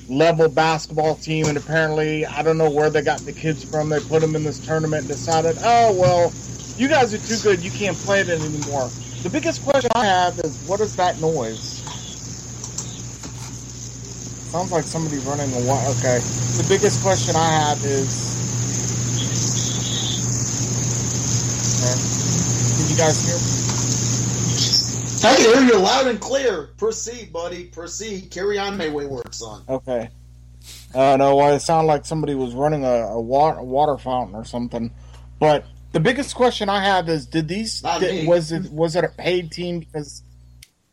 [0.10, 3.90] level basketball team, and apparently, I don't know where they got the kids from.
[3.90, 6.34] They put them in this tournament and decided, oh well,
[6.78, 7.64] you guys are too good.
[7.64, 8.90] You can't play it anymore.
[9.24, 11.73] The biggest question I have is, what is that noise?
[14.54, 15.90] Sounds like somebody running a wire.
[15.98, 16.20] Okay.
[16.58, 18.38] The biggest question I have is.
[21.82, 21.98] Okay.
[22.78, 23.34] Can you guys hear?
[25.28, 26.70] I can hear you loud and clear.
[26.78, 27.64] Proceed, buddy.
[27.66, 28.30] Proceed.
[28.30, 29.64] Carry on, my wayward son.
[29.68, 30.12] Okay.
[30.94, 34.36] Uh, no, well, it sounded like somebody was running a, a, water, a water fountain
[34.36, 34.92] or something.
[35.40, 39.10] But the biggest question I have is: Did these did, was it was it a
[39.10, 39.80] paid team?
[39.80, 40.22] Because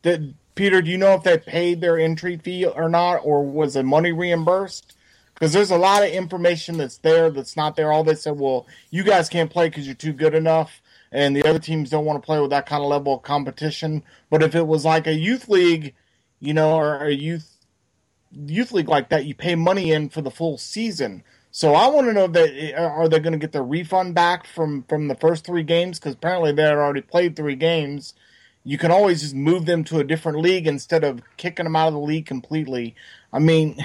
[0.01, 3.73] did Peter, do you know if they paid their entry fee or not, or was
[3.73, 4.95] the money reimbursed?
[5.33, 7.91] Because there's a lot of information that's there that's not there.
[7.91, 11.49] All they said, well, you guys can't play because you're too good enough, and the
[11.49, 14.03] other teams don't want to play with that kind of level of competition.
[14.29, 15.95] But if it was like a youth league,
[16.41, 17.57] you know, or a youth
[18.31, 21.25] youth league like that, you pay money in for the full season.
[21.51, 24.47] So I want to know that eh, are they going to get their refund back
[24.47, 25.99] from from the first three games?
[25.99, 28.13] Because apparently they had already played three games.
[28.65, 31.89] You can always just move them to a different league instead of kicking them out
[31.89, 32.95] of the league completely.
[33.33, 33.77] I mean,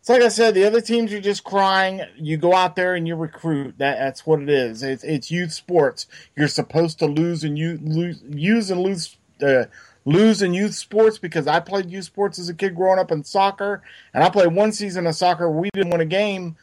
[0.00, 2.02] it's like I said, the other teams are just crying.
[2.16, 3.78] You go out there and you recruit.
[3.78, 4.82] That that's what it is.
[4.82, 6.06] It's, it's youth sports.
[6.36, 9.16] You're supposed to lose and you lose, use and lose.
[9.42, 9.64] Uh,
[10.04, 13.24] lose in youth sports because I played youth sports as a kid growing up in
[13.24, 13.82] soccer,
[14.12, 15.50] and I played one season of soccer.
[15.50, 16.56] We didn't win a game.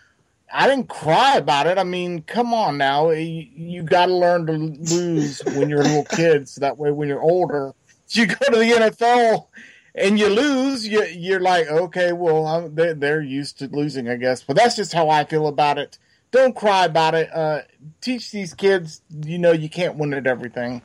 [0.54, 1.78] I didn't cry about it.
[1.78, 3.12] I mean, come on now.
[3.12, 6.92] You, you got to learn to lose when you're a little kid, so that way
[6.92, 7.74] when you're older,
[8.10, 9.48] you go to the NFL
[9.96, 10.88] and you lose.
[10.88, 14.44] You, you're like, okay, well, I'm, they're, they're used to losing, I guess.
[14.44, 15.98] But that's just how I feel about it.
[16.32, 17.34] Don't cry about it.
[17.34, 17.62] Uh,
[18.00, 20.82] teach these kids, you know, you can't win at everything.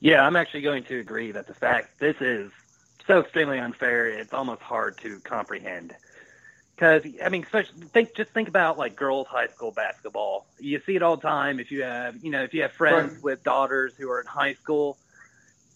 [0.00, 2.50] Yeah, I'm actually going to agree that the fact this is
[3.06, 5.94] so extremely unfair, it's almost hard to comprehend.
[6.74, 7.44] Because I mean,
[7.92, 10.46] think just think about like girls' high school basketball.
[10.58, 11.60] You see it all the time.
[11.60, 13.22] If you have you know if you have friends Right.
[13.22, 14.98] with daughters who are in high school,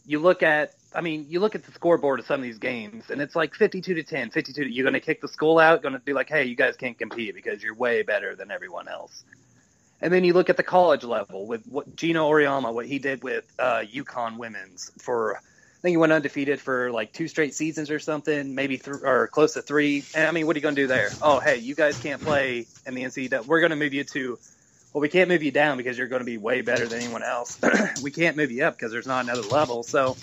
[0.07, 3.11] you look at I mean you look at the scoreboard of some of these games,
[3.11, 4.65] and it's like 52 to 10, 52.
[4.65, 5.83] To, you're going to kick the school out.
[5.83, 8.89] Going to be like, hey, you guys can't compete because you're way better than everyone
[8.89, 9.25] else.
[10.01, 13.23] And then you look at the college level with what Geno Auriemma, what he did
[13.23, 15.41] with uh, UConn women's for,
[15.85, 19.53] think he went undefeated for like two straight seasons or something, maybe th- or close
[19.53, 20.03] to three.
[20.15, 21.11] And I mean, what are you going to do there?
[21.21, 23.47] Oh, hey, you guys can't play in the NCAA.
[23.47, 24.39] We're going to move you to,
[24.95, 27.23] well, we can't move you down because you're going to be way better than anyone
[27.23, 27.59] else.
[28.03, 29.83] we can't move you up because there's not another level.
[29.83, 30.17] So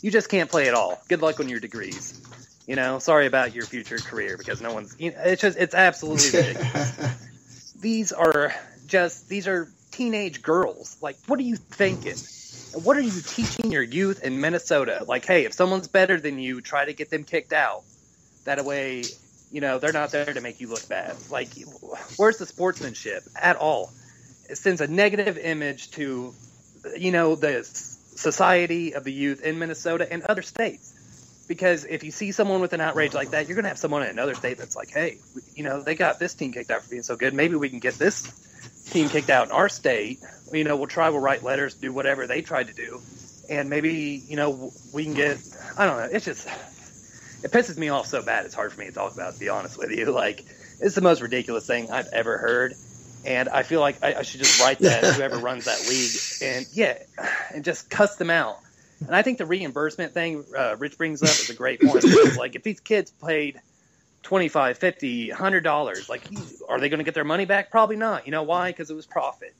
[0.00, 1.02] you just can't play at all.
[1.08, 2.18] Good luck on your degrees.
[2.66, 4.98] You know, sorry about your future career because no one's.
[4.98, 7.18] You know, it's just it's absolutely ridiculous
[7.82, 8.54] these are
[8.86, 10.96] just these are teenage girls.
[11.02, 12.16] Like, what are you thinking?
[12.74, 15.04] What are you teaching your youth in Minnesota?
[15.06, 17.82] Like, hey, if someone's better than you, try to get them kicked out.
[18.44, 19.04] That way,
[19.50, 21.16] you know, they're not there to make you look bad.
[21.30, 21.52] Like,
[22.16, 23.92] where's the sportsmanship at all?
[24.48, 26.34] It sends a negative image to,
[26.96, 27.62] you know, the
[28.14, 30.94] society of the youth in Minnesota and other states
[31.48, 34.02] because if you see someone with an outrage like that, you're going to have someone
[34.02, 35.18] in another state that's like, hey,
[35.54, 37.34] you know, they got this team kicked out for being so good.
[37.34, 38.32] Maybe we can get this
[38.92, 40.20] team kicked out in our state.
[40.52, 43.00] You know, we'll try, we'll write letters, do whatever they tried to do.
[43.48, 45.38] And maybe, you know, we can get,
[45.76, 46.46] I don't know, it's just,
[47.42, 49.48] it pisses me off so bad it's hard for me to talk about, to be
[49.48, 50.12] honest with you.
[50.12, 50.44] Like,
[50.80, 52.74] It's the most ridiculous thing I've ever heard.
[53.24, 56.10] And I feel like I, I should just write that whoever runs that league
[56.42, 56.98] and yeah,
[57.54, 58.58] and just cuss them out.
[59.00, 62.04] And I think the reimbursement thing uh, Rich brings up is a great point.
[62.36, 63.60] like if these kids played
[64.22, 66.22] 25 50 100 dollars like
[66.68, 67.70] are they going to get their money back?
[67.70, 68.26] Probably not.
[68.26, 68.70] You know why?
[68.70, 69.54] Because it was profit.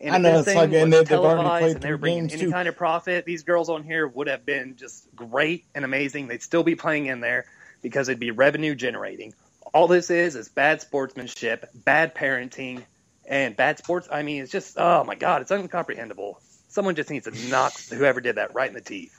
[0.00, 2.50] And I know it's like and they've already played and they were bringing any too.
[2.50, 6.28] kind of profit these girls on here would have been just great and amazing.
[6.28, 7.46] They'd still be playing in there
[7.82, 9.34] because it'd be revenue generating.
[9.72, 12.84] All this is is bad sportsmanship bad parenting
[13.26, 17.26] and bad sports i mean it's just oh my god it's incomprehensible someone just needs
[17.26, 19.18] to knock whoever did that right in the teeth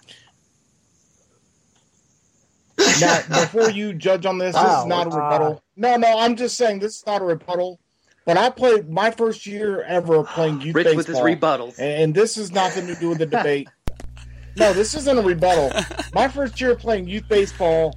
[2.99, 5.53] now, before you judge on this, wow, this is not a rebuttal.
[5.53, 7.79] Uh, no, no, I'm just saying this is not a rebuttal.
[8.25, 10.97] But I played my first year ever playing youth Rich baseball.
[10.97, 13.69] with his rebuttals, and this is nothing to do with the debate.
[14.57, 15.71] no, this isn't a rebuttal.
[16.13, 17.95] My first year playing youth baseball,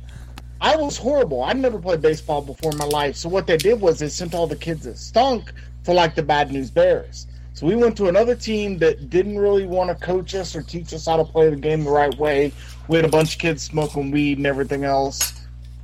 [0.60, 1.42] I was horrible.
[1.42, 3.16] I'd never played baseball before in my life.
[3.16, 5.52] So what they did was they sent all the kids that stunk
[5.84, 7.26] for like the Bad News Bears.
[7.54, 10.92] So we went to another team that didn't really want to coach us or teach
[10.92, 12.52] us how to play the game the right way.
[12.88, 15.34] We had a bunch of kids smoking weed and everything else.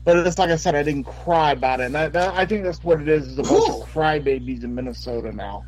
[0.05, 1.85] But it's like I said, I didn't cry about it.
[1.85, 4.75] And I, that, I think that's what it is, is a bunch of crybabies in
[4.75, 5.65] Minnesota now.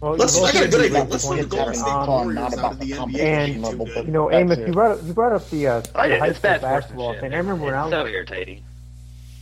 [0.00, 1.04] Well, let's, I got a good idea.
[1.04, 3.18] Let's run the Golden State Warriors out of the NBA.
[3.18, 6.32] And, level, you know, Amos, you brought up, you brought up the, uh, the high
[6.32, 7.32] school basketball thing.
[7.32, 8.62] I remember when I was so irritating.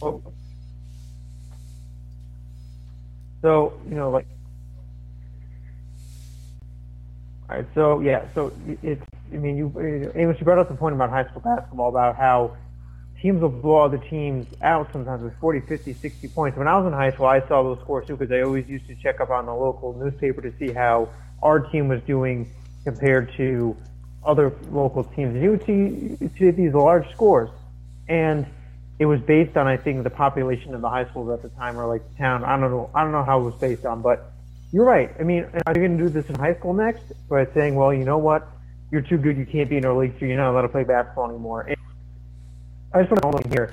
[0.01, 0.23] Oh.
[3.43, 4.27] So you know, like
[7.49, 8.53] all right, so yeah, so
[8.83, 9.03] it's.
[9.33, 12.57] I mean, you, Amos, you brought up the point about high school basketball about how
[13.21, 16.59] teams will blow other teams out sometimes with 40, 50, 60 points.
[16.59, 18.87] When I was in high school, I saw those scores too because I always used
[18.89, 21.09] to check up on the local newspaper to see how
[21.43, 22.51] our team was doing
[22.85, 23.77] compared to
[24.25, 25.35] other local teams.
[25.35, 27.51] And you would see, see these large scores,
[28.09, 28.47] and
[28.99, 31.79] it was based on I think the population of the high schools at the time
[31.79, 32.45] or like the town.
[32.45, 32.91] I don't know.
[32.95, 34.34] I don't know how it was based on, but
[34.75, 35.15] you're right.
[35.21, 37.95] I mean, are you going to do this in high school next by saying, well,
[37.95, 38.49] you know what,
[38.91, 40.83] you're too good, you can't be in our league, so you're not allowed to play
[40.83, 41.61] basketball anymore?
[41.61, 41.77] And
[42.93, 43.73] I just want to know here.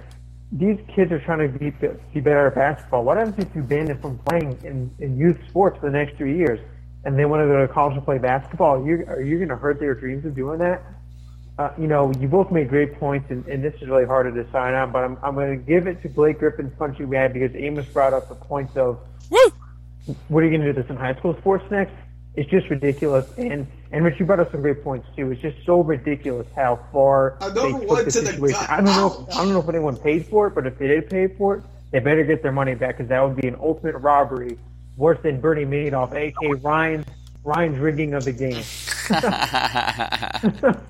[0.52, 1.72] These kids are trying to be,
[2.14, 3.04] be better at basketball.
[3.04, 6.18] What happens if you ban them from playing in, in youth sports for the next
[6.18, 6.60] three years,
[7.04, 8.76] and they want to go to college and play basketball?
[8.76, 10.84] Are you, are you going to hurt their dreams of doing that?
[11.58, 14.44] Uh, you know, you both made great points, and, and this is really hard to
[14.44, 14.92] decide on.
[14.92, 18.14] But I'm, I'm going to give it to Blake Griffin's punching bag because Amos brought
[18.14, 19.00] up the points of
[19.32, 19.40] Woo!
[20.28, 21.94] What are you going to do this in high school sports next?
[22.36, 23.28] It's just ridiculous.
[23.38, 25.32] And and Rich, you brought up some great points too.
[25.32, 28.60] It's just so ridiculous how far they took the situation.
[28.60, 29.28] The I don't know.
[29.28, 31.58] If, I don't know if anyone paid for it, but if they did pay for
[31.58, 34.58] it, they better get their money back because that would be an ultimate robbery,
[34.96, 37.04] worse than Bernie Madoff, aka Ryan
[37.44, 38.64] Ryan's rigging of the game.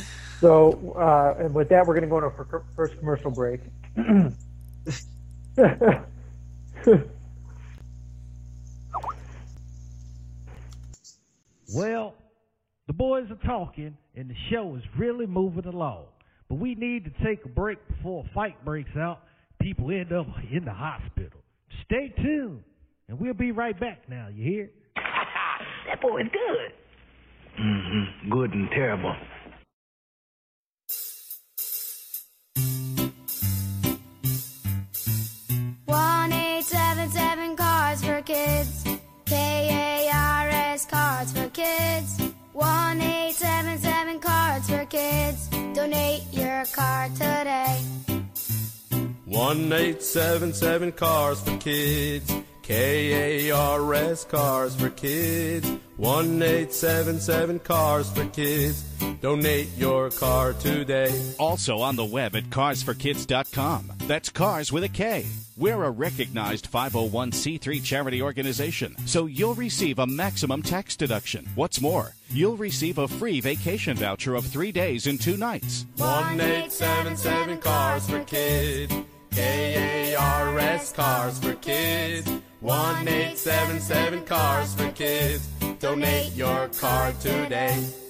[0.40, 3.60] so, uh, and with that, we're going to go into our first commercial break.
[11.74, 12.14] Well,
[12.86, 16.06] the boys are talking, and the show is really moving along.
[16.48, 19.20] But we need to take a break before a fight breaks out.
[19.60, 21.40] People end up in the hospital.
[21.86, 22.64] Stay tuned,
[23.08, 24.28] and we'll be right back now.
[24.34, 24.70] You hear?
[24.96, 27.60] that boy's good.
[27.60, 28.30] Mm-hmm.
[28.30, 29.14] Good and terrible.
[41.52, 42.20] Kids.
[42.52, 45.48] One eight seven seven cards for kids.
[45.74, 47.80] Donate your card today.
[49.24, 52.32] One eight seven seven cars for kids.
[52.62, 55.70] K A R S cars for kids.
[56.00, 58.80] One eight seven seven cars for kids.
[59.20, 61.12] Donate your car today.
[61.38, 63.92] Also on the web at carsforkids.com.
[64.06, 65.26] That's cars with a K.
[65.58, 71.46] We're a recognized 501c3 charity organization, so you'll receive a maximum tax deduction.
[71.54, 75.84] What's more, you'll receive a free vacation voucher of three days and two nights.
[75.98, 78.94] 1877 Cars for Kids.
[79.32, 82.26] K A R S Cars for Kids.
[82.60, 85.46] 1877 Cars for Kids.
[85.80, 88.09] Donate your car today.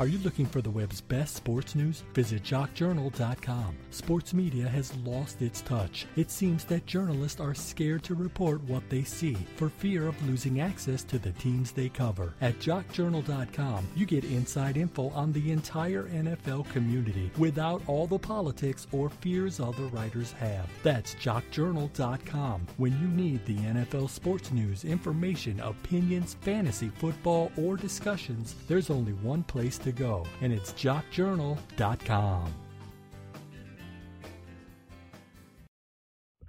[0.00, 2.04] Are you looking for the web's best sports news?
[2.14, 3.76] Visit jockjournal.com.
[3.90, 6.06] Sports media has lost its touch.
[6.16, 10.62] It seems that journalists are scared to report what they see for fear of losing
[10.62, 12.32] access to the teams they cover.
[12.40, 18.86] At jockjournal.com, you get inside info on the entire NFL community without all the politics
[18.92, 20.66] or fears other writers have.
[20.82, 22.66] That's jockjournal.com.
[22.78, 29.12] When you need the NFL sports news, information, opinions, fantasy, football, or discussions, there's only
[29.12, 32.54] one place to go, and it's jockjournal.com.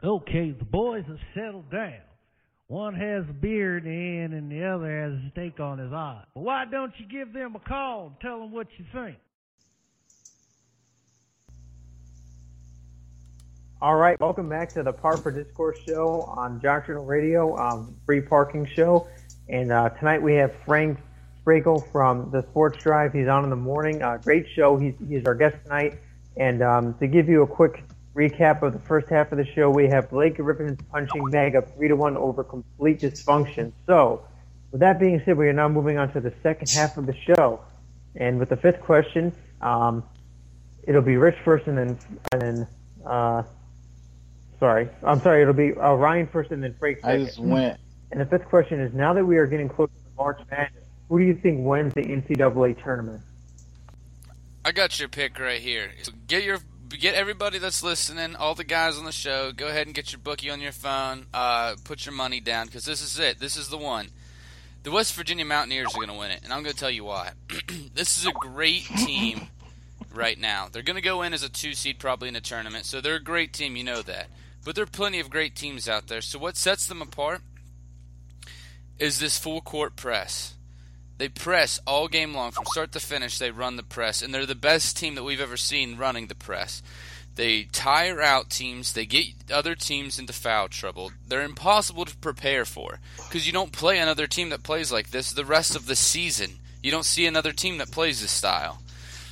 [0.03, 2.01] Okay, the boys have settled down.
[2.67, 5.91] One has a beer in the end, and the other has a steak on his
[5.91, 6.23] eye.
[6.33, 9.17] But why don't you give them a call and tell them what you think?
[13.81, 17.95] All right, welcome back to the PARR for Discourse show on Jock Journal Radio, um,
[18.05, 19.07] free parking show.
[19.49, 20.99] And uh, tonight we have Frank
[21.45, 23.13] Sprankle from the Sports Drive.
[23.13, 24.01] He's on in the morning.
[24.01, 24.77] Uh, great show.
[24.77, 25.99] He's, he's our guest tonight.
[26.37, 27.83] And um, to give you a quick
[28.15, 31.75] recap of the first half of the show, we have Blake Griffin's punching bag up
[31.75, 33.71] three to one over complete dysfunction.
[33.85, 34.25] So,
[34.71, 37.15] with that being said, we are now moving on to the second half of the
[37.25, 37.61] show.
[38.15, 40.03] And with the fifth question, um,
[40.83, 41.99] it'll be Rich first, and then
[42.31, 42.67] and then
[43.05, 43.43] uh,
[44.59, 47.21] sorry, I'm sorry, it'll be uh, Ryan first, and then Frank second.
[47.21, 47.79] I just went.
[48.11, 50.80] And the fifth question is: Now that we are getting close to March Madness,
[51.11, 53.21] who do you think wins the NCAA tournament?
[54.63, 55.91] I got your pick right here.
[56.03, 59.51] So get your get everybody that's listening, all the guys on the show.
[59.51, 61.25] Go ahead and get your bookie on your phone.
[61.33, 63.39] Uh, put your money down because this is it.
[63.39, 64.07] This is the one.
[64.83, 67.03] The West Virginia Mountaineers are going to win it, and I'm going to tell you
[67.03, 67.31] why.
[67.93, 69.47] this is a great team
[70.13, 70.69] right now.
[70.71, 73.15] They're going to go in as a two seed probably in the tournament, so they're
[73.15, 73.75] a great team.
[73.75, 74.27] You know that.
[74.63, 76.21] But there are plenty of great teams out there.
[76.21, 77.41] So what sets them apart
[78.97, 80.55] is this full court press.
[81.21, 83.37] They press all game long from start to finish.
[83.37, 86.33] They run the press, and they're the best team that we've ever seen running the
[86.33, 86.81] press.
[87.35, 88.93] They tire out teams.
[88.93, 91.11] They get other teams into foul trouble.
[91.27, 95.31] They're impossible to prepare for because you don't play another team that plays like this
[95.31, 96.53] the rest of the season.
[96.81, 98.79] You don't see another team that plays this style.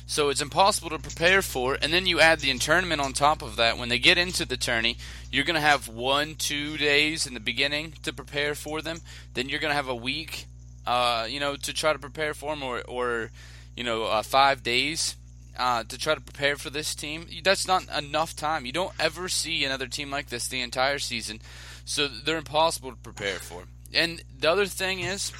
[0.06, 1.76] So it's impossible to prepare for.
[1.82, 3.78] And then you add the tournament on top of that.
[3.78, 4.96] When they get into the tourney,
[5.32, 9.00] you're going to have one, two days in the beginning to prepare for them.
[9.34, 10.46] Then you're going to have a week
[10.86, 13.30] uh, you know, to try to prepare for them, or, or
[13.76, 15.16] you know, uh, five days
[15.58, 17.26] uh, to try to prepare for this team.
[17.42, 18.66] That's not enough time.
[18.66, 21.40] You don't ever see another team like this the entire season,
[21.84, 23.64] so they're impossible to prepare for.
[23.92, 25.32] And the other thing is,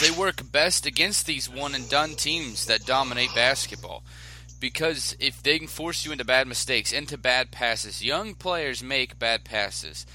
[0.00, 4.02] they work best against these one and done teams that dominate basketball.
[4.60, 9.18] Because if they can force you into bad mistakes, into bad passes, young players make
[9.18, 10.06] bad passes.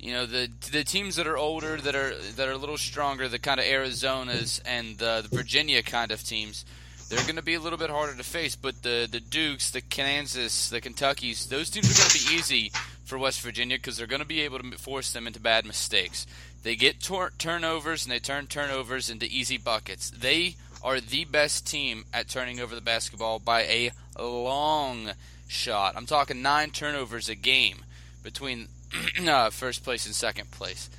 [0.00, 3.28] You know the the teams that are older, that are that are a little stronger,
[3.28, 6.64] the kind of Arizonas and the, the Virginia kind of teams,
[7.08, 8.56] they're going to be a little bit harder to face.
[8.56, 12.72] But the the Dukes, the Kansas, the Kentuckies, those teams are going to be easy
[13.04, 16.26] for West Virginia because they're going to be able to force them into bad mistakes.
[16.62, 20.10] They get tor- turnovers and they turn turnovers into easy buckets.
[20.10, 25.10] They are the best team at turning over the basketball by a long
[25.48, 25.94] shot.
[25.96, 27.84] I'm talking nine turnovers a game
[28.22, 28.68] between
[29.28, 30.90] uh, first place and second place.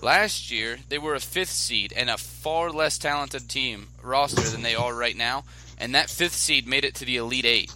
[0.00, 4.62] Last year, they were a fifth seed and a far less talented team roster than
[4.62, 5.44] they are right now,
[5.78, 7.72] and that fifth seed made it to the Elite Eight.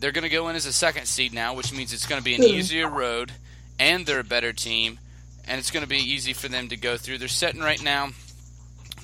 [0.00, 2.24] They're going to go in as a second seed now, which means it's going to
[2.24, 3.32] be an easier road,
[3.78, 4.98] and they're a better team,
[5.46, 7.18] and it's going to be easy for them to go through.
[7.18, 8.10] They're sitting right now,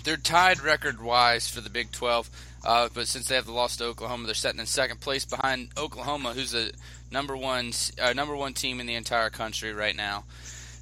[0.03, 2.31] they're tied record wise for the Big 12,
[2.65, 5.71] uh, but since they have the loss to Oklahoma, they're sitting in second place behind
[5.77, 6.71] Oklahoma, who's a
[7.15, 10.25] number one uh, number one team in the entire country right now.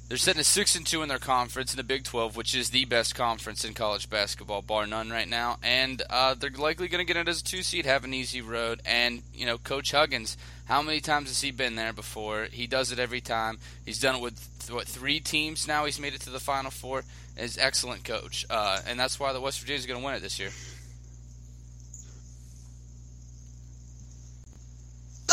[0.09, 2.71] They're sitting at six and two in their conference in the Big 12, which is
[2.71, 5.57] the best conference in college basketball, bar none, right now.
[5.63, 8.41] And uh, they're likely going to get it as a two seed, have an easy
[8.41, 8.81] road.
[8.85, 12.47] And you know, Coach Huggins, how many times has he been there before?
[12.51, 13.59] He does it every time.
[13.85, 15.85] He's done it with what three teams now.
[15.85, 17.03] He's made it to the Final Four.
[17.35, 20.21] Is excellent coach, uh, and that's why the West Virginia is going to win it
[20.21, 20.51] this year.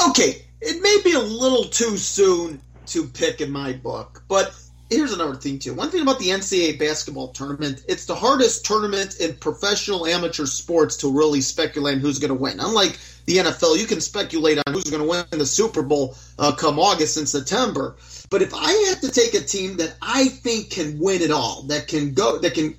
[0.08, 4.54] Okay, it may be a little too soon to pick in my book, but
[4.88, 5.74] here's another thing too.
[5.74, 10.96] One thing about the NCAA basketball tournament, it's the hardest tournament in professional amateur sports
[10.98, 12.60] to really speculate on who's going to win.
[12.60, 16.52] Unlike the NFL, you can speculate on who's going to win the Super Bowl uh,
[16.52, 17.96] come August and September.
[18.30, 21.62] But if I have to take a team that I think can win it all,
[21.64, 22.74] that can go, that can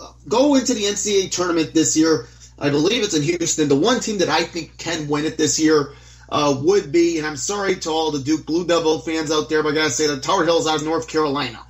[0.00, 2.26] uh, go into the NCAA tournament this year,
[2.58, 3.68] I believe it's in Houston.
[3.68, 5.92] The one team that I think can win it this year
[6.28, 9.62] uh, would be, and I'm sorry to all the Duke Blue Devil fans out there,
[9.62, 11.60] but I gotta say the Tar Heels out of North Carolina.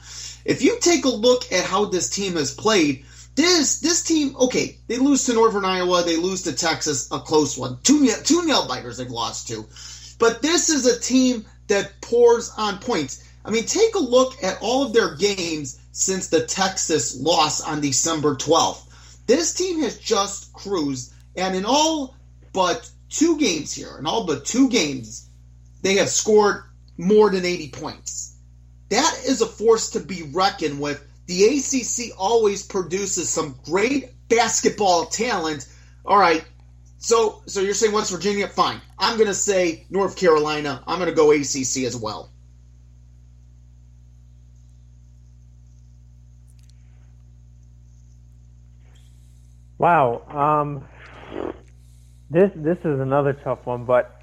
[0.44, 3.04] If you take a look at how this team has played,
[3.34, 7.59] this this team, okay, they lose to Northern Iowa, they lose to Texas, a close
[7.59, 7.78] one.
[7.82, 9.66] Two two nail biters they've lost to,
[10.18, 13.24] but this is a team that pours on points.
[13.44, 17.80] I mean, take a look at all of their games since the Texas loss on
[17.80, 18.82] December 12th.
[19.26, 22.14] This team has just cruised, and in all
[22.52, 25.28] but two games here, in all but two games,
[25.82, 26.64] they have scored
[26.96, 28.36] more than 80 points.
[28.88, 31.04] That is a force to be reckoned with.
[31.26, 35.68] The ACC always produces some great basketball talent.
[36.04, 36.44] All right,
[36.98, 38.48] so so you're saying West Virginia?
[38.48, 38.80] Fine.
[38.98, 40.82] I'm going to say North Carolina.
[40.86, 42.30] I'm going to go ACC as well.
[49.78, 50.22] Wow.
[50.30, 50.84] Um,
[52.30, 54.20] this this is another tough one, but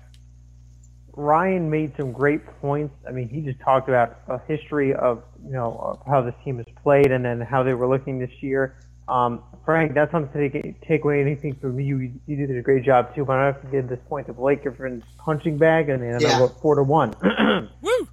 [1.15, 2.93] Ryan made some great points.
[3.07, 6.57] I mean, he just talked about a history of you know of how this team
[6.57, 8.75] has played and then how they were looking this year.
[9.07, 11.97] Um, Frank, that's something to take, take away anything from you.
[11.99, 14.33] You, you did a great job too, but I have to give this point to
[14.33, 16.37] Blake Griffin's punching bag, and then Yeah.
[16.37, 17.13] I wrote four to one.
[17.81, 18.07] Woo!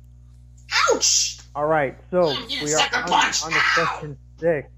[0.92, 1.38] Ouch!
[1.54, 4.68] All right, so we are on, on the question six.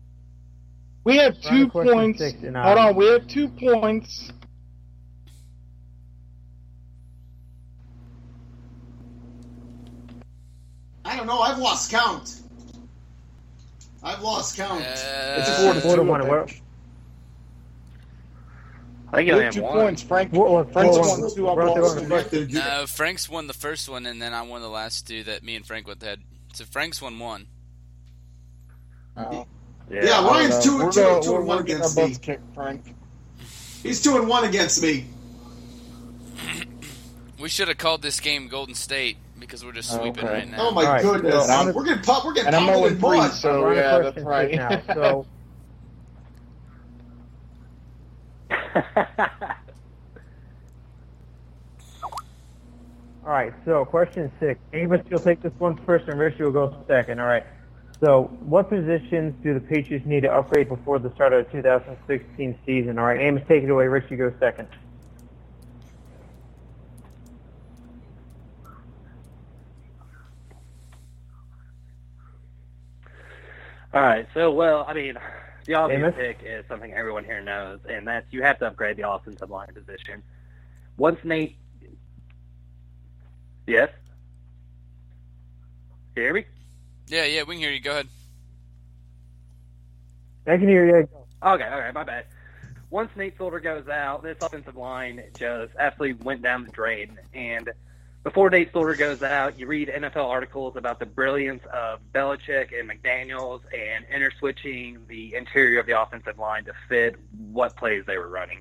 [1.04, 2.18] We have We're two points.
[2.18, 4.32] six, and, Hold on, we have two points.
[11.26, 11.42] Don't know.
[11.42, 12.40] I've lost count.
[14.02, 14.80] I've lost count.
[14.82, 16.26] it's Uh, four to Four to one.
[16.28, 16.60] We're-
[19.12, 19.72] I think We you have have two one.
[19.74, 20.02] points.
[20.02, 21.48] Frank, Four- four- Frank's four- won two.
[21.48, 22.00] I've we're on to lost two.
[22.02, 22.54] Connected.
[22.54, 25.54] No, Frank's won the first one, and then I won the last two that me
[25.54, 26.20] and Frank would had.
[26.54, 27.46] So Frank's won one.
[29.16, 29.46] Oh.
[29.90, 32.06] Yeah, Ryan's Uh, two and two, gonna- two we're- and one against me.
[32.06, 32.94] butts kicked, Frank.
[33.82, 35.06] He's two and one against me.
[37.38, 40.32] We should have called this game Golden State because we're just oh, sweeping Okay.
[40.32, 40.58] right now.
[40.60, 41.46] Oh my All right, goodness!
[41.46, 42.24] so I'm- we're getting pop.
[42.24, 44.54] We're getting And I'm pummeled in 3, so we're on to yeah, that's right.
[44.54, 44.82] now.
[44.94, 45.26] So.
[53.24, 54.58] All right, so question six.
[54.72, 57.20] Amos, you'll take this one first, and Richie will go second.
[57.20, 57.44] All right.
[58.00, 62.58] So, what positions do the Patriots need to upgrade before the start of the 2016
[62.66, 62.98] season?
[62.98, 63.86] All right, Amos, take it away.
[63.86, 64.66] Richie goes second.
[73.94, 74.26] All right.
[74.34, 75.16] So, well, I mean,
[75.66, 76.14] the obvious Amos?
[76.16, 79.68] pick is something everyone here knows, and that's you have to upgrade the offensive line
[79.74, 80.22] position.
[80.96, 81.56] Once Nate,
[83.66, 83.90] yes,
[86.16, 86.44] you hear me?
[87.08, 87.80] Yeah, yeah, we can hear you.
[87.80, 88.08] Go ahead.
[90.46, 91.08] I can hear you.
[91.42, 92.26] Okay, all right, my bad.
[92.90, 97.18] Once Nate Solder goes out, this offensive line just absolutely went down the drain.
[97.32, 97.70] And
[98.24, 102.88] before Nate Solder goes out, you read NFL articles about the brilliance of Belichick and
[102.88, 107.16] McDaniels and interswitching the interior of the offensive line to fit
[107.50, 108.60] what plays they were running.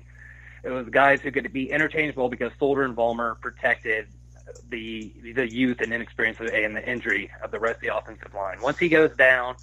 [0.64, 4.08] It was guys who could be interchangeable because Solder and Vollmer protected
[4.68, 8.34] the the youth and inexperience of- and the injury of the rest of the offensive
[8.34, 8.60] line.
[8.60, 9.54] Once he goes down,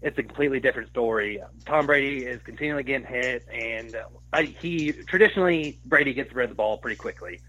[0.00, 1.40] it's a completely different story.
[1.64, 3.94] Tom Brady is continually getting hit, and
[4.32, 7.40] uh, he traditionally Brady gets rid of the ball pretty quickly,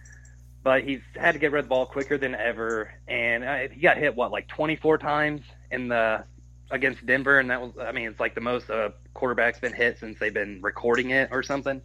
[0.64, 3.82] but he's had to get rid of the ball quicker than ever, and uh, he
[3.82, 5.42] got hit what like 24 times
[5.72, 6.24] in the
[6.72, 10.00] against Denver, and that was I mean it's like the most a quarterback's been hit
[10.00, 11.82] since they've been recording it or something.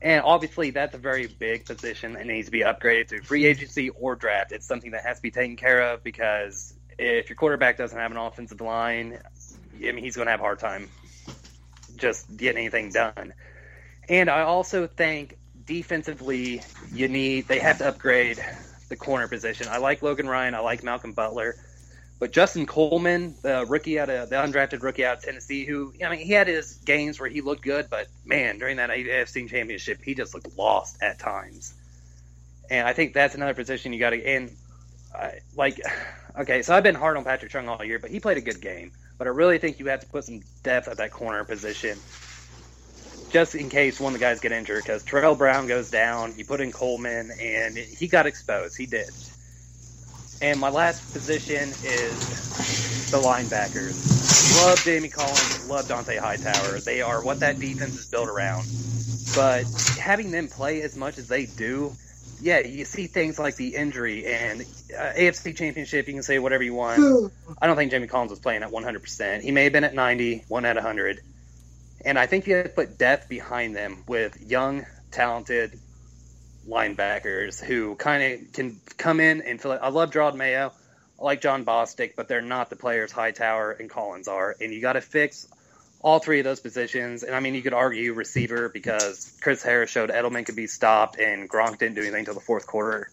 [0.00, 3.90] And obviously, that's a very big position that needs to be upgraded through free agency
[3.90, 4.50] or draft.
[4.50, 8.10] It's something that has to be taken care of because if your quarterback doesn't have
[8.10, 9.18] an offensive line,
[9.76, 10.88] I mean, he's going to have a hard time
[11.96, 13.32] just getting anything done.
[14.08, 18.44] And I also think defensively, you need they have to upgrade
[18.88, 19.68] the corner position.
[19.68, 21.56] I like Logan Ryan, I like Malcolm Butler,
[22.22, 26.08] but Justin Coleman, the rookie out of the undrafted rookie out of Tennessee, who I
[26.08, 30.00] mean, he had his games where he looked good, but man, during that AFC Championship,
[30.02, 31.74] he just looked lost at times.
[32.70, 34.24] And I think that's another position you got to.
[34.24, 34.50] And
[35.14, 35.80] I, like,
[36.38, 38.60] okay, so I've been hard on Patrick Chung all year, but he played a good
[38.60, 38.92] game.
[39.18, 41.98] But I really think you have to put some depth at that corner position,
[43.32, 44.84] just in case one of the guys get injured.
[44.84, 48.76] Because Tarell Brown goes down, you put in Coleman, and he got exposed.
[48.78, 49.10] He did.
[50.40, 52.32] And my last position is
[53.10, 54.06] the linebackers.
[54.46, 56.80] Love Jamie Collins, love Dont'a Hightower.
[56.80, 58.68] They are what that defense is built around.
[59.34, 59.66] But
[59.96, 61.96] having them play as much as they do,
[62.38, 64.62] yeah, you see things like the injury and
[64.98, 66.08] uh, AFC Championship.
[66.08, 67.06] You can say whatever you want.
[67.60, 69.42] I don't think Jamie Collins was playing at 100%.
[69.42, 71.20] He may have been at 90, one at 100.
[72.04, 75.78] And I think you have to put depth behind them with young, talented
[76.68, 79.80] linebackers who kind of can come in and fill it.
[79.82, 80.72] I love Jerod Mayo.
[81.18, 84.56] I like John Bostic, but they're not the players Hightower and Collins are.
[84.60, 85.46] And you got to fix
[86.00, 87.22] all three of those positions.
[87.22, 91.18] And I mean, you could argue receiver because Chris Harris showed Edelman could be stopped
[91.18, 93.08] and Gronk didn't do anything until the fourth quarter.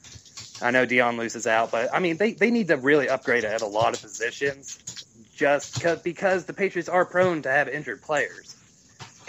[0.61, 3.61] I know Dion Lewis out, but I mean, they, they need to really upgrade at
[3.61, 4.79] a lot of positions
[5.35, 8.59] just because the Patriots are prone to have injured players.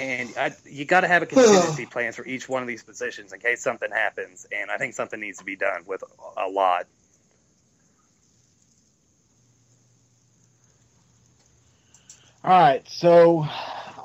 [0.01, 3.35] And I, you got to have a contingency plan for each one of these positions
[3.35, 4.47] in case something happens.
[4.51, 6.03] And I think something needs to be done with
[6.39, 6.87] a lot.
[12.43, 13.47] All right, so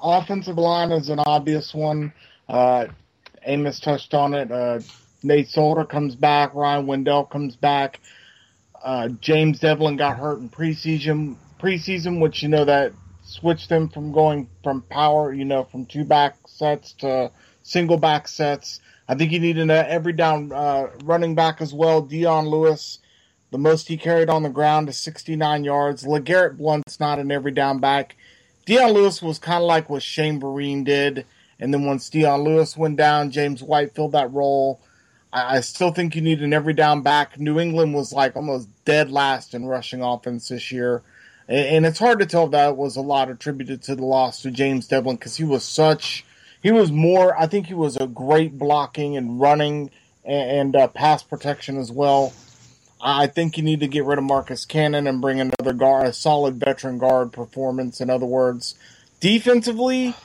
[0.04, 2.12] offensive line is an obvious one.
[2.50, 2.88] Uh,
[3.46, 4.52] Amos touched on it.
[4.52, 4.82] Uh,
[5.24, 6.54] Nate Solder comes back.
[6.54, 8.02] Ryan Wendell comes back.
[8.84, 12.92] Uh, James Develin got hurt in preseason, preseason, which you know that
[13.26, 17.32] switched them from going from power, you know, from two back sets to
[17.64, 18.80] single back sets.
[19.08, 22.02] I think you need an every down uh, running back as well.
[22.02, 23.00] Dion Lewis,
[23.52, 26.04] the most he carried on the ground is 69 yards.
[26.04, 28.16] LeGarrette Blunt's not an every down back.
[28.66, 31.26] Dion Lewis was kind of like what Shane Vereen did.
[31.60, 34.82] And then once Dion Lewis went down, James White filled that role.
[35.32, 37.40] I, I still think you need an every down back.
[37.40, 41.04] New England was like almost dead last in rushing offense this year.
[41.48, 44.52] And, it's hard to tell if that was a lot attributed to the loss to
[44.52, 46.26] James Develin because he was such,
[46.64, 49.92] he was more, I think he was a great blocking and running
[50.24, 52.34] and, and uh, pass protection as well.
[53.00, 56.14] I think you need to get rid of Marcus Cannon and bring another guard, a
[56.14, 58.02] solid veteran guard performance.
[58.02, 58.74] In other words,
[59.20, 60.16] defensively,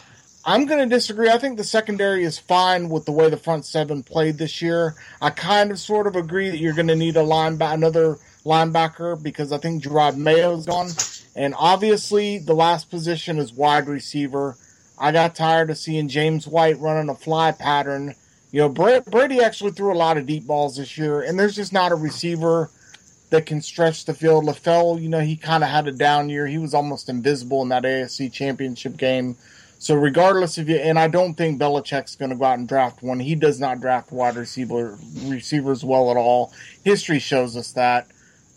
[0.44, 1.28] I'm going to disagree.
[1.28, 4.94] I think the secondary is fine with the way the front seven played this year.
[5.20, 9.22] I kind of sort of agree that you're going to need a linebacker, another linebacker,
[9.22, 10.90] because I think Jerod Mayo's gone.
[11.36, 14.56] And obviously, the last position is wide receiver.
[14.98, 18.14] I got tired of seeing James White running a fly pattern
[18.52, 21.72] you know, Brady actually threw a lot of deep balls this year, and there's just
[21.72, 22.70] not a receiver
[23.30, 24.44] that can stretch the field.
[24.44, 26.48] LaFell, you know, he kind of had a down year.
[26.48, 29.36] He was almost invisible in that AFC championship game.
[29.78, 33.02] So regardless of you, and I don't think Belichick's going to go out and draft
[33.02, 33.20] one.
[33.20, 36.52] He does not draft wide receiver receivers well at all.
[36.84, 38.08] History shows us that.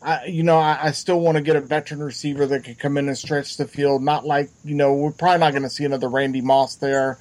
[0.03, 2.97] I, you know, I, I still want to get a veteran receiver that can come
[2.97, 4.03] in and stretch the field.
[4.03, 7.17] Not like, you know, we're probably not going to see another Randy Moss there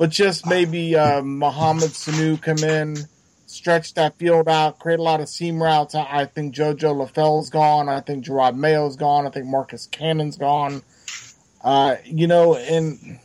[0.00, 2.96] but just maybe uh, Mohamed Sanu come in,
[3.44, 5.94] stretch that field out, create a lot of seam routes.
[5.94, 7.90] I, I think JoJo LaFell's gone.
[7.90, 9.26] I think Jerod Mayo's gone.
[9.26, 10.82] I think Marcus Cannon's gone.
[11.62, 13.20] Uh, you know, and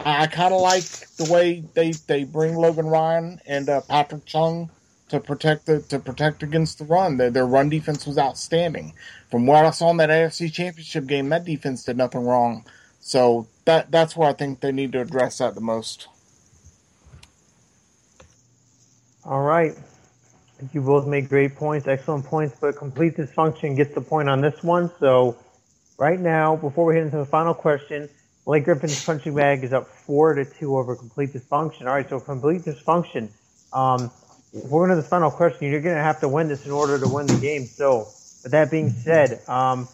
[0.00, 0.84] I, I kind of like
[1.18, 4.70] the way they, they bring Logan Ryan and uh, Patrick Chung
[5.10, 7.16] to protect the to protect against the run.
[7.16, 8.94] Their, their run defense was outstanding.
[9.30, 12.64] From what I saw in that AFC Championship game, that defense did nothing wrong.
[13.00, 16.08] So that that's where I think they need to address that the most.
[19.24, 19.74] All right.
[20.72, 24.62] You both made great points, excellent points, but complete dysfunction gets the point on this
[24.62, 24.90] one.
[25.00, 25.36] So,
[25.98, 28.10] right now, before we head into the final question,
[28.44, 31.82] Blake Griffin's punching bag is up four to two over complete dysfunction.
[31.82, 33.28] All right, so complete dysfunction.
[33.72, 34.10] Um,
[34.52, 35.70] we're going to the final question.
[35.70, 37.66] You're going to have to win this in order to win the game.
[37.66, 38.08] So,
[38.42, 39.88] with that being said, um,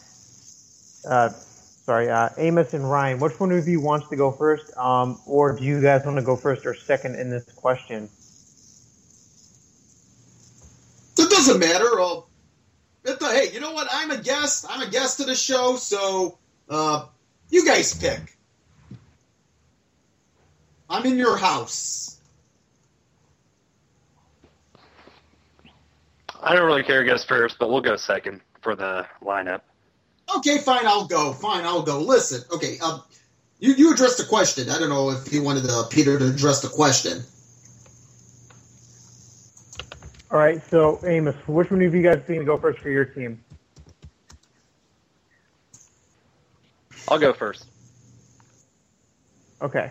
[1.08, 4.76] uh, sorry, uh, Amos and Ryan, which one of you wants to go first?
[4.76, 8.08] Um, or do you guys want to go first or second in this question?
[11.18, 11.86] It doesn't matter.
[13.04, 13.88] It, hey, you know what?
[13.90, 14.66] I'm a guest.
[14.68, 16.38] I'm a guest of the show, so
[16.68, 17.06] uh,
[17.50, 18.36] you guys pick.
[20.88, 22.15] I'm in your house.
[26.46, 29.62] I don't really care who goes first, but we'll go second for the lineup.
[30.36, 31.32] Okay, fine, I'll go.
[31.32, 32.00] Fine, I'll go.
[32.00, 33.02] Listen, okay, um,
[33.58, 34.70] you you addressed the question.
[34.70, 37.24] I don't know if you wanted uh, Peter to address the question.
[40.30, 43.04] All right, so Amos, which one of you guys going to go first for your
[43.04, 43.42] team?
[47.08, 47.66] I'll go first.
[49.62, 49.90] Okay.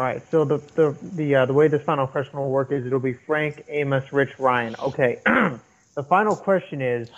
[0.00, 0.22] All right.
[0.30, 3.12] So the the the uh, the way this final question will work is it'll be
[3.12, 4.74] Frank, Amos, Rich, Ryan.
[4.78, 5.20] Okay.
[5.26, 7.10] the final question is,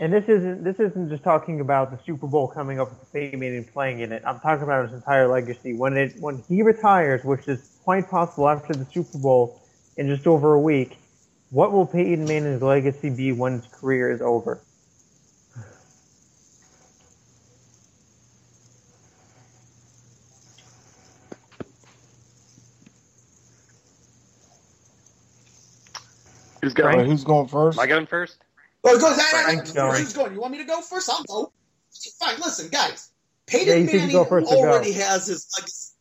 [0.00, 3.40] and this isn't this isn't just talking about the Super Bowl coming up with Peyton
[3.40, 4.22] Manning playing in it.
[4.26, 5.74] I'm talking about his entire legacy.
[5.74, 9.60] When it when he retires, which is quite possible after the Super Bowl
[9.98, 10.96] in just over a week,
[11.50, 14.62] what will Peyton Manning's legacy be when his career is over?
[26.62, 27.06] Who's going?
[27.06, 27.78] who's going first?
[27.78, 28.38] Am I going first?
[28.84, 29.98] Oh, go, Frank's going.
[29.98, 30.32] Who's going?
[30.34, 31.10] You want me to go first?
[31.10, 31.52] I'll go.
[32.18, 32.36] Fine.
[32.38, 33.10] Listen, guys.
[33.46, 35.94] Peyton yeah, Manning already has his legacy.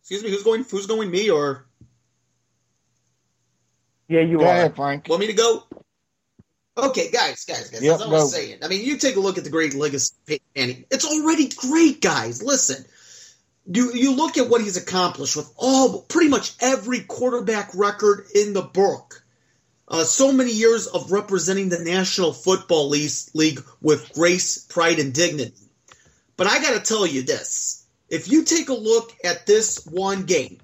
[0.00, 0.30] Excuse me.
[0.30, 0.64] Who's going?
[0.64, 1.10] Who's going?
[1.10, 1.66] Me or?
[4.08, 4.52] Yeah, you Go are.
[4.52, 5.06] ahead, Frank.
[5.08, 5.62] Want me to go?
[6.76, 7.82] Okay, guys, guys, guys.
[7.82, 8.38] Yep, as I was go.
[8.38, 10.84] saying, I mean, you take a look at the great legacy of Peyton Manning.
[10.90, 12.42] It's already great, guys.
[12.42, 12.84] Listen,
[13.66, 18.52] you you look at what he's accomplished with all pretty much every quarterback record in
[18.52, 19.22] the book.
[19.90, 25.52] Uh, so many years of representing the National Football League with grace, pride, and dignity.
[26.36, 30.22] But I got to tell you this: if you take a look at this one
[30.22, 30.58] game,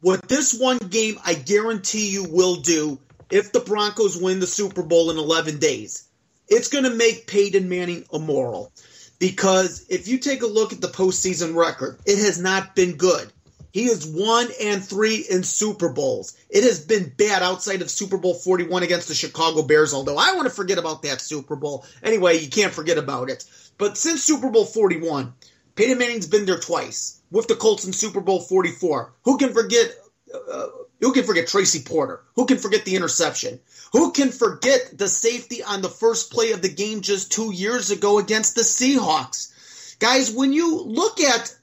[0.00, 2.98] what this one game I guarantee you will do
[3.30, 6.08] if the Broncos win the Super Bowl in 11 days,
[6.48, 8.72] it's going to make Peyton Manning immoral.
[9.18, 13.32] Because if you take a look at the postseason record, it has not been good.
[13.74, 16.36] He is one and three in Super Bowls.
[16.48, 20.32] It has been bad outside of Super Bowl 41 against the Chicago Bears, although I
[20.36, 21.84] want to forget about that Super Bowl.
[22.00, 23.44] Anyway, you can't forget about it.
[23.76, 25.34] But since Super Bowl 41,
[25.74, 29.12] Peyton Manning's been there twice with the Colts in Super Bowl 44.
[29.24, 29.92] Who can forget?
[30.32, 30.68] Uh,
[31.00, 32.22] who can forget Tracy Porter?
[32.36, 33.58] Who can forget the interception?
[33.92, 37.90] Who can forget the safety on the first play of the game just two years
[37.90, 39.98] ago against the Seahawks?
[39.98, 41.56] Guys, when you look at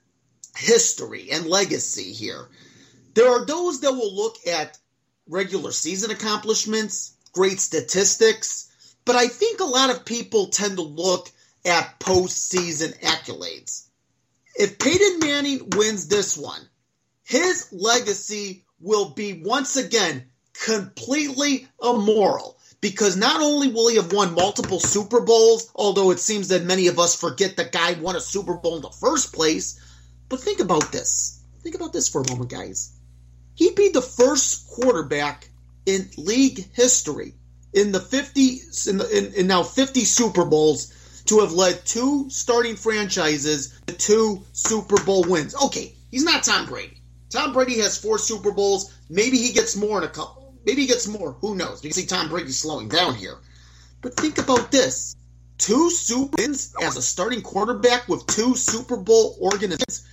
[0.55, 2.47] history and legacy here,
[3.13, 4.77] there are those that will look at
[5.27, 8.69] regular season accomplishments, great statistics,
[9.05, 11.29] but I think a lot of people tend to look
[11.65, 13.87] at postseason accolades.
[14.55, 16.61] If Peyton Manning wins this one,
[17.23, 24.33] his legacy will be once again completely immoral because not only will he have won
[24.33, 28.21] multiple Super Bowls, although it seems that many of us forget the guy won a
[28.21, 29.79] Super Bowl in the first place,
[30.31, 31.41] but think about this.
[31.61, 32.93] Think about this for a moment, guys.
[33.53, 35.49] He'd be the first quarterback
[35.85, 37.33] in league history
[37.73, 38.41] in the 50
[38.87, 43.93] in, the, in, in now 50 Super Bowls to have led two starting franchises to
[43.93, 45.53] two Super Bowl wins.
[45.65, 46.97] Okay, he's not Tom Brady.
[47.29, 48.91] Tom Brady has four Super Bowls.
[49.09, 51.33] Maybe he gets more in a couple Maybe he gets more.
[51.41, 51.83] Who knows?
[51.83, 53.37] You can see Tom Brady slowing down here.
[54.01, 55.15] But think about this.
[55.57, 60.07] Two Super wins as a starting quarterback with two Super Bowl organizations.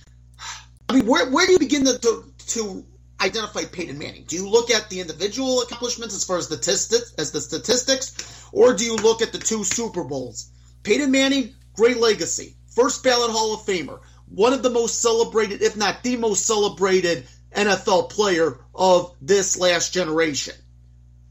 [0.89, 2.85] I mean, where, where do you begin to, to, to
[3.21, 4.23] identify Peyton Manning?
[4.27, 8.47] Do you look at the individual accomplishments as far as the statistics, as the statistics,
[8.51, 10.51] or do you look at the two Super Bowls?
[10.81, 15.77] Peyton Manning, great legacy, first ballot Hall of Famer, one of the most celebrated, if
[15.77, 20.55] not the most celebrated NFL player of this last generation.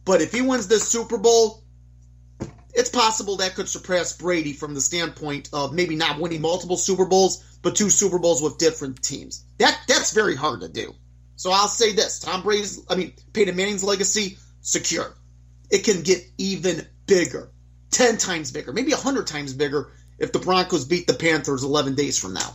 [0.04, 1.64] But if he wins this Super Bowl,
[2.78, 7.06] it's possible that could surpass Brady from the standpoint of maybe not winning multiple Super
[7.06, 9.44] Bowls, but two Super Bowls with different teams.
[9.58, 10.94] That that's very hard to do.
[11.34, 15.12] So I'll say this: Tom Brady's, I mean Peyton Manning's legacy secure.
[15.70, 17.50] It can get even bigger,
[17.90, 22.16] ten times bigger, maybe hundred times bigger if the Broncos beat the Panthers eleven days
[22.16, 22.52] from now.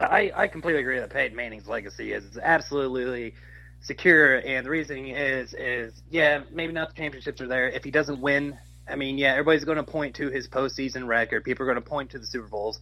[0.00, 3.34] I, I completely agree that Peyton Manning's legacy is absolutely
[3.82, 7.68] secure, and the reason is is yeah, maybe not the championships are there.
[7.68, 8.58] If he doesn't win,
[8.88, 11.44] I mean, yeah, everybody's going to point to his postseason record.
[11.44, 12.80] People are going to point to the Super Bowls,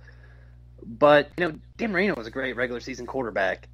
[0.83, 3.69] but you know, Dan Marino was a great regular season quarterback,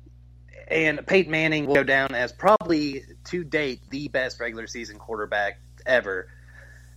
[0.69, 5.61] and Peyton Manning will go down as probably to date the best regular season quarterback
[5.85, 6.29] ever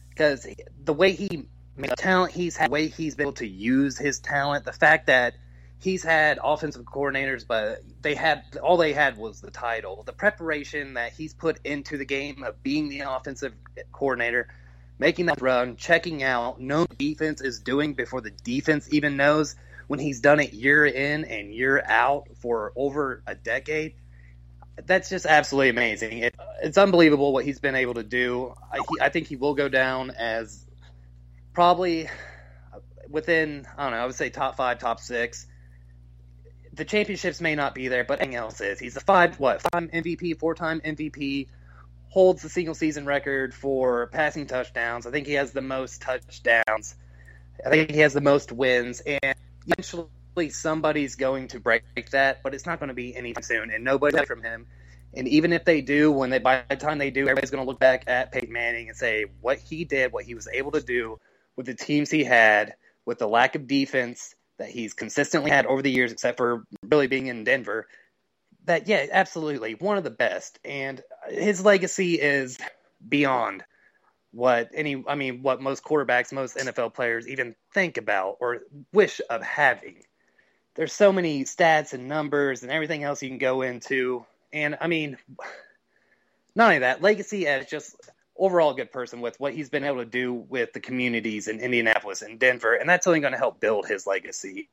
[0.09, 0.47] because
[0.83, 1.45] the way he
[1.77, 5.07] the talent he's had, the way he's been able to use his talent, the fact
[5.07, 5.35] that
[5.79, 10.03] he's had offensive coordinators, but they had all they had was the title.
[10.05, 13.53] The preparation that he's put into the game of being the offensive
[13.91, 14.49] coordinator,
[14.97, 19.55] making that run, checking out, knowing defense is doing before the defense even knows.
[19.87, 23.95] When he's done it year in and year out for over a decade,
[24.85, 26.19] that's just absolutely amazing.
[26.19, 28.53] It, it's unbelievable what he's been able to do.
[28.71, 30.63] I, he, I think he will go down as
[31.53, 32.07] probably
[33.09, 33.97] within I don't know.
[33.97, 35.47] I would say top five, top six
[36.79, 38.79] the championships may not be there, but anything else is.
[38.79, 41.47] He's a five what five MVP, four time MVP,
[42.07, 45.05] holds the single season record for passing touchdowns.
[45.05, 46.95] I think he has the most touchdowns.
[47.63, 49.35] I think he has the most wins, and
[49.67, 53.83] eventually somebody's going to break that, but it's not going to be anytime soon, and
[53.83, 54.65] nobody from him.
[55.13, 57.69] And even if they do, when they by the time they do, everybody's going to
[57.69, 60.81] look back at Peyton Manning and say what he did, what he was able to
[60.81, 61.19] do
[61.57, 62.75] with the teams he had,
[63.05, 67.07] with the lack of defense that he's consistently had over the years, except for really
[67.07, 67.87] being in Denver.
[68.65, 72.57] That yeah, absolutely one of the best, and his legacy is
[73.07, 73.63] beyond
[74.31, 78.59] what any I mean what most quarterbacks, most NFL players even think about or
[78.93, 80.03] wish of having.
[80.75, 84.87] There's so many stats and numbers and everything else you can go into, and I
[84.87, 85.17] mean,
[86.55, 87.95] not only that, legacy as just
[88.39, 92.21] overall good person with what he's been able to do with the communities in Indianapolis
[92.21, 94.69] and Denver, and that's only going to help build his legacy.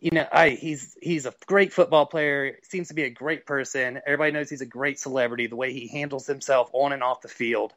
[0.00, 2.58] You know, I he's he's a great football player.
[2.62, 4.00] Seems to be a great person.
[4.06, 5.46] Everybody knows he's a great celebrity.
[5.46, 7.74] The way he handles himself on and off the field,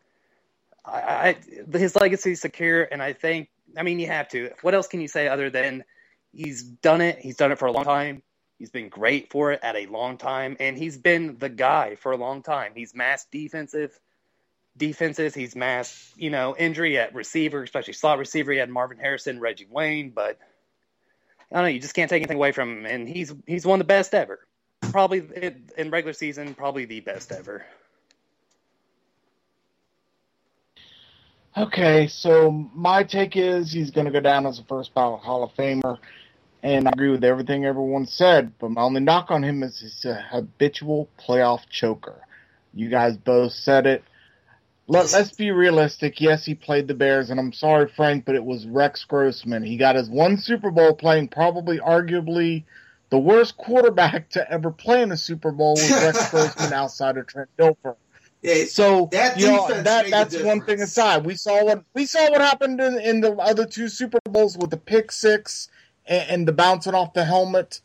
[0.86, 1.36] I,
[1.72, 4.52] I his legacy is secure, and I think I mean, you have to.
[4.62, 5.84] What else can you say other than
[6.32, 7.20] he's done it?
[7.20, 8.22] He's done it for a long time.
[8.60, 12.12] He's been great for it at a long time, and he's been the guy for
[12.12, 12.72] a long time.
[12.76, 14.00] He's mass defensive
[14.78, 15.34] defenses.
[15.34, 18.52] He's mass, you know, injury at receiver, especially slot receiver.
[18.52, 20.40] He had Marvin Harrison, Reggie Wayne, but
[21.52, 21.70] I don't know.
[21.70, 24.14] You just can't take anything away from him, and he's he's one of the best
[24.14, 24.40] ever.
[24.82, 25.24] Probably
[25.78, 27.64] in regular season, probably the best ever.
[31.56, 35.56] Okay, so my take is he's going to go down as a first Hall of
[35.56, 36.00] Famer,
[36.64, 38.54] and I agree with everything everyone said.
[38.58, 42.26] But my only knock on him is he's a habitual playoff choker.
[42.74, 44.04] You guys both said it.
[44.88, 46.20] Let, us be realistic.
[46.20, 49.64] Yes, he played the Bears, and I'm sorry, Frank, but it was Rex Grossman.
[49.64, 52.66] He got his one Super Bowl playing probably, arguably,
[53.10, 57.28] the worst quarterback to ever play in a Super Bowl was Rex Grossman outside of
[57.28, 57.96] Trent Dilfer.
[58.42, 61.26] Yeah, so that you know that that's one thing aside.
[61.26, 64.70] We saw what we saw what happened in, in the other two Super Bowls with
[64.70, 65.70] the pick six
[66.06, 67.80] and, and the bouncing off the helmet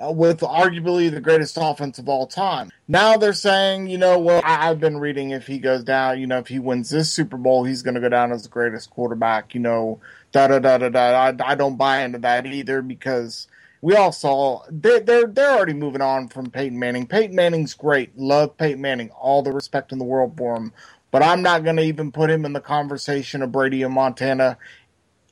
[0.00, 2.70] Uh, with arguably the greatest offense of all time.
[2.88, 6.26] Now they're saying, you know, well, I, have been reading if he goes down, you
[6.26, 8.88] know, if he wins this Super Bowl, he's going to go down as the greatest
[8.88, 9.54] quarterback.
[9.54, 10.00] You know,
[10.32, 11.00] da da da da da.
[11.00, 13.48] I, I don't buy into that either because
[13.82, 17.06] we all saw they, they're they're already moving on from Peyton Manning.
[17.06, 18.16] Peyton Manning's great.
[18.16, 19.10] Love Peyton Manning.
[19.10, 20.72] All the respect in the world for him.
[21.10, 24.56] But I'm not going to even put him in the conversation of Brady and Montana,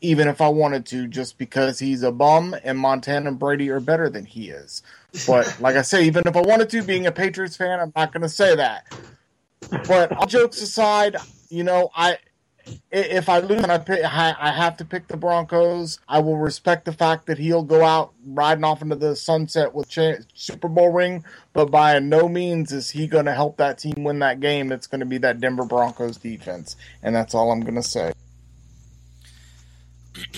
[0.01, 3.80] even if I wanted to, just because he's a bum and Montana and Brady are
[3.80, 4.82] better than he is.
[5.26, 8.12] But like I say, even if I wanted to, being a Patriots fan, I'm not
[8.12, 8.86] going to say that.
[9.86, 11.16] But all jokes aside,
[11.51, 12.18] you know, I
[12.92, 16.84] if I lose and I pick, I have to pick the Broncos, I will respect
[16.84, 19.90] the fact that he'll go out riding off into the sunset with
[20.34, 21.24] Super Bowl ring.
[21.53, 24.72] But by no means is he going to help that team win that game.
[24.72, 28.12] It's going to be that Denver Broncos defense, and that's all I'm going to say.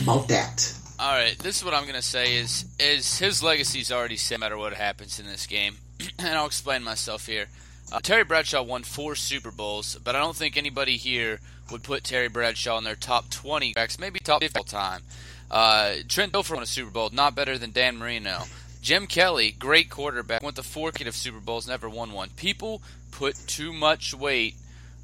[0.03, 0.75] About that.
[0.99, 4.39] All right, this is what I'm going to say: is is his legacy's already set,
[4.39, 5.77] no matter what happens in this game,
[6.19, 7.47] and I'll explain myself here.
[7.93, 12.05] Uh, Terry Bradshaw won four Super Bowls, but I don't think anybody here would put
[12.05, 15.03] Terry Bradshaw in their top 20 backs, maybe top 50 all time.
[15.51, 18.45] Uh, Trent Dilfer won a Super Bowl, not better than Dan Marino.
[18.81, 22.31] Jim Kelly, great quarterback, went the four of Super Bowls, never won one.
[22.31, 24.55] People put too much weight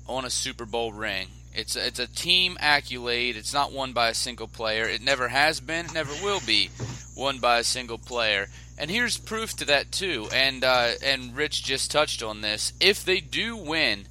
[0.09, 1.29] on a Super Bowl ring.
[1.59, 3.37] It's a, it's a team accolade.
[3.37, 4.85] It's not won by a single player.
[4.85, 5.87] It never has been.
[5.87, 6.71] It never will be
[7.17, 8.47] won by a single player.
[8.79, 10.29] And here's proof to that too.
[10.33, 12.73] And uh, and Rich just touched on this.
[12.81, 14.07] If they do win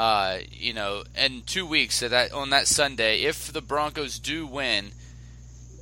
[0.00, 4.46] uh, you know, in two weeks, so that on that Sunday, if the Broncos do
[4.46, 4.92] win,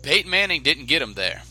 [0.03, 1.43] Peyton Manning didn't get him there.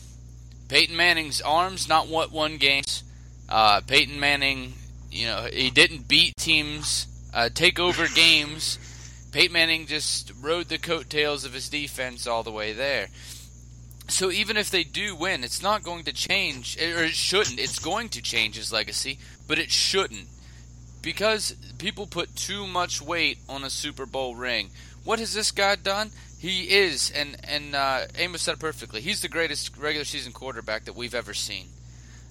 [0.68, 3.04] Peyton Manning's arms not what won games.
[3.48, 4.74] Uh, Peyton Manning,
[5.10, 8.78] you know, he didn't beat teams, uh, take over games.
[9.32, 13.08] Peyton Manning just rode the coattails of his defense all the way there.
[14.08, 17.58] So even if they do win, it's not going to change, or it shouldn't.
[17.58, 20.28] It's going to change his legacy, but it shouldn't
[21.02, 24.70] because people put too much weight on a Super Bowl ring.
[25.04, 26.10] What has this guy done?
[26.38, 29.02] He is, and and uh, Amos said it perfectly.
[29.02, 31.66] He's the greatest regular season quarterback that we've ever seen.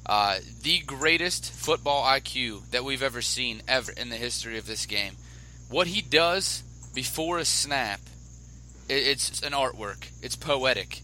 [0.06, 4.86] Uh, the greatest football IQ that we've ever seen ever in the history of this
[4.86, 5.14] game.
[5.70, 6.64] What he does
[6.94, 8.00] before a snap,
[8.90, 10.10] it, it's an artwork.
[10.22, 11.02] It's poetic.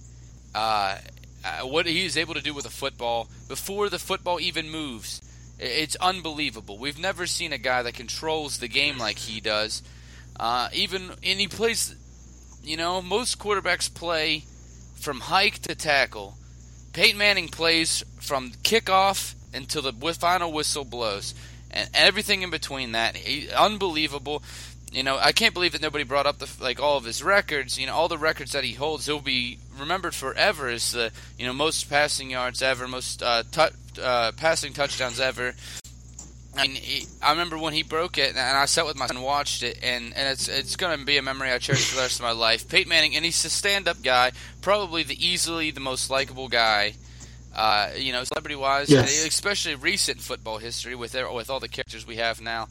[0.54, 0.98] Uh,
[1.44, 5.22] uh what he is able to do with a football before the football even moves
[5.60, 6.78] it's unbelievable.
[6.78, 9.82] We've never seen a guy that controls the game like he does.
[10.38, 11.96] Uh, even and he plays.
[12.64, 14.44] You know, most quarterbacks play
[14.96, 16.38] from hike to tackle.
[16.94, 21.34] Peyton Manning plays from kickoff until the final whistle blows,
[21.70, 23.18] and everything in between that.
[23.18, 24.44] He, unbelievable.
[24.94, 27.80] You know, I can't believe that nobody brought up the like all of his records.
[27.80, 31.48] You know, all the records that he holds, he'll be remembered forever as the you
[31.48, 33.44] know most passing yards ever, most uh,
[34.02, 35.56] uh, passing touchdowns ever.
[36.56, 39.16] I mean, he, I remember when he broke it, and I sat with my son
[39.16, 41.96] and watched it, and, and it's it's going to be a memory I cherish for
[41.96, 42.70] the rest of my life.
[42.70, 44.32] Peyton Manning, and he's a stand-up guy,
[44.62, 46.94] probably the easily the most likable guy,
[47.56, 49.26] uh, you know, celebrity-wise, yes.
[49.26, 52.68] especially recent football history with with all the characters we have now.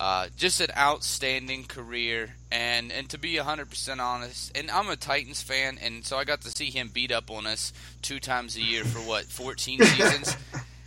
[0.00, 5.42] Uh, just an outstanding career, and and to be 100% honest, and I'm a Titans
[5.42, 8.62] fan, and so I got to see him beat up on us two times a
[8.62, 10.38] year for what 14 seasons.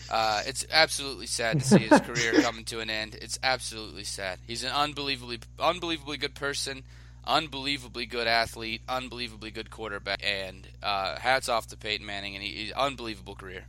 [0.10, 3.16] Uh, it's absolutely sad to see his career coming to an end.
[3.22, 4.40] It's absolutely sad.
[4.48, 6.82] He's an unbelievably, unbelievably good person,
[7.24, 12.50] unbelievably good athlete, unbelievably good quarterback, and uh, hats off to Peyton Manning and he,
[12.50, 13.66] he's unbelievable career.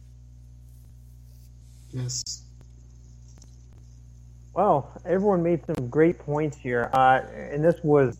[1.92, 2.44] Yes.
[4.54, 8.16] Well, everyone made some great points here, uh, and this was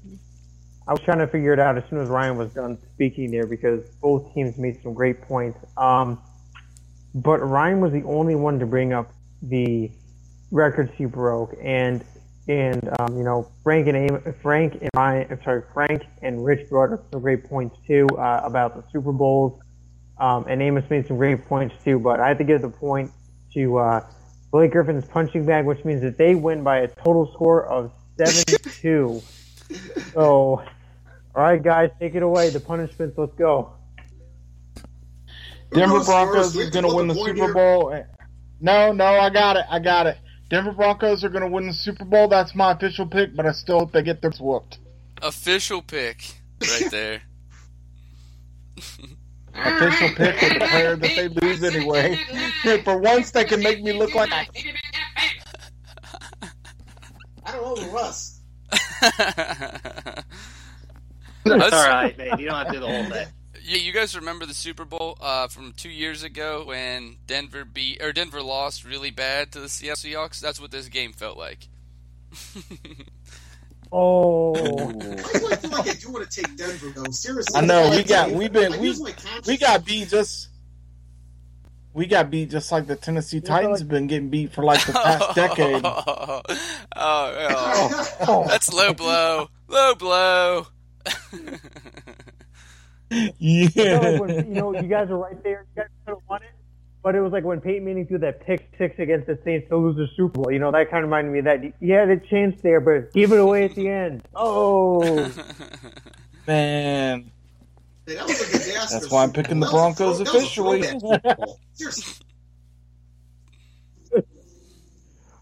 [0.87, 3.47] I was trying to figure it out as soon as Ryan was done speaking there
[3.47, 5.59] because both teams made some great points.
[5.77, 6.21] Um,
[7.15, 9.13] but Ryan was the only one to bring up
[9.43, 9.93] the
[10.51, 12.05] records he broke, and
[12.49, 16.69] and um, you know Frank and Amy, Frank and Ryan, I'm sorry, Frank and Rich
[16.69, 19.61] brought up some great points too uh, about the Super Bowls,
[20.19, 22.01] um, and Amos made some great points too.
[22.01, 23.13] But I have to give the point
[23.53, 24.07] to uh,
[24.55, 28.61] Blake Griffin's punching bag, which means that they win by a total score of seven
[28.71, 29.21] two.
[30.13, 30.65] So, all
[31.35, 32.51] right, guys, take it away.
[32.51, 33.19] The punishments.
[33.19, 33.73] Let's go.
[35.73, 36.69] Denver Broncos first?
[36.69, 37.55] Are going to win the coin Super here?
[37.55, 38.05] Bowl.
[38.61, 39.65] No, no, I got it.
[39.69, 40.19] I got it.
[40.51, 42.29] Denver Broncos are going to win the Super Bowl.
[42.29, 44.79] That's my official pick, but I still hope they get their whooped.
[45.21, 47.23] Official pick right there.
[49.55, 52.19] Official pick with the player that they lose anyway.
[52.85, 54.49] For once, they can make me look like I
[57.47, 58.41] I don't know, Russ.
[61.47, 62.39] It's all right, man.
[62.39, 63.29] You don't have to do the whole thing.
[63.63, 68.03] Yeah, you guys remember the Super Bowl uh, from two years ago when Denver beat
[68.03, 70.41] or Denver lost really bad to the Seattle Seahawks?
[70.41, 71.69] That's what this game felt like.
[73.93, 77.11] Oh, Why do I feel like I do want to take Denver though?
[77.11, 79.47] Seriously, I know we got we've been we use my conscience.
[79.47, 80.49] we got beat just
[81.93, 84.93] we got beat just like the Tennessee Titans have been getting beat for like the
[84.93, 85.83] past decade.
[85.85, 86.43] oh,
[86.97, 90.67] oh, that's low blow, low blow.
[93.39, 94.39] You know, Yeah.
[94.39, 95.67] you know, you guys are right there.
[95.77, 96.49] You guys could have won it,
[97.05, 99.77] but it was like when Peyton Manning threw that pick six against the Saints to
[99.77, 100.51] lose the Super Bowl.
[100.51, 101.63] You know, that kind of reminded me of that.
[101.79, 104.23] You had a chance there, but give it away at the end.
[104.35, 105.01] Oh,
[106.47, 107.31] Man,
[108.07, 108.99] Hey, that was a disaster.
[109.01, 110.83] that's why I'm picking the That was a Broncos that was a officially.
[110.83, 111.61] throwback Super Bowl.
[111.75, 112.27] Seriously.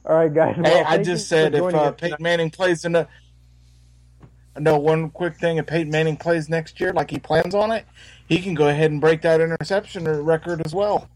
[0.05, 0.57] all right, guys.
[0.59, 2.17] Well, Hey, I just said if joining uh, Peyton.
[2.21, 3.07] Manning plays in the
[4.59, 7.87] no one quick thing, if Peyton Manning plays next year like he plans on it,
[8.29, 11.09] he can go ahead and break that interception record as well.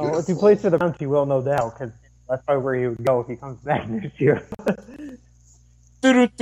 [0.00, 1.92] Oh, if he plays for the Browns, he will, no doubt, because
[2.28, 4.46] that's probably where he would go if he comes back next year.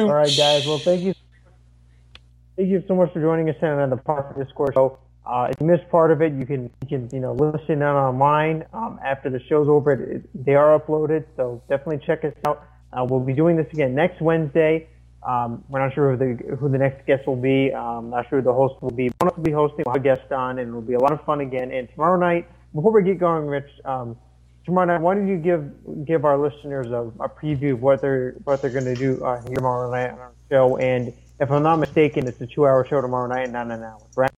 [0.08, 0.66] All right, guys.
[0.66, 1.14] Well, thank you.
[2.56, 4.98] Thank you so much for joining us on the PARR for Discourse show.
[5.26, 7.82] Uh, if you missed part of it, you can you can you know listen in
[7.82, 9.92] online um, after the show's over.
[9.92, 12.64] It, it- they are uploaded, so definitely check us out.
[12.92, 14.86] Uh, we'll be doing this again next Wednesday.
[15.26, 17.72] Um, we're not sure who the who the next guest will be.
[17.72, 19.10] Um, not sure who the host will be.
[19.18, 19.82] One will be hosting.
[19.84, 21.72] We'll have a guest on, and it'll be a lot of fun again.
[21.72, 24.16] And tomorrow night, before we get going, Rich, um,
[24.64, 28.32] tomorrow night, why don't you give give our listeners a, a preview of what they're
[28.44, 30.76] what they're going to do uh, here tomorrow night on our show?
[30.76, 34.30] And if I'm not mistaken, it's a two-hour show tomorrow night, not an hour, right?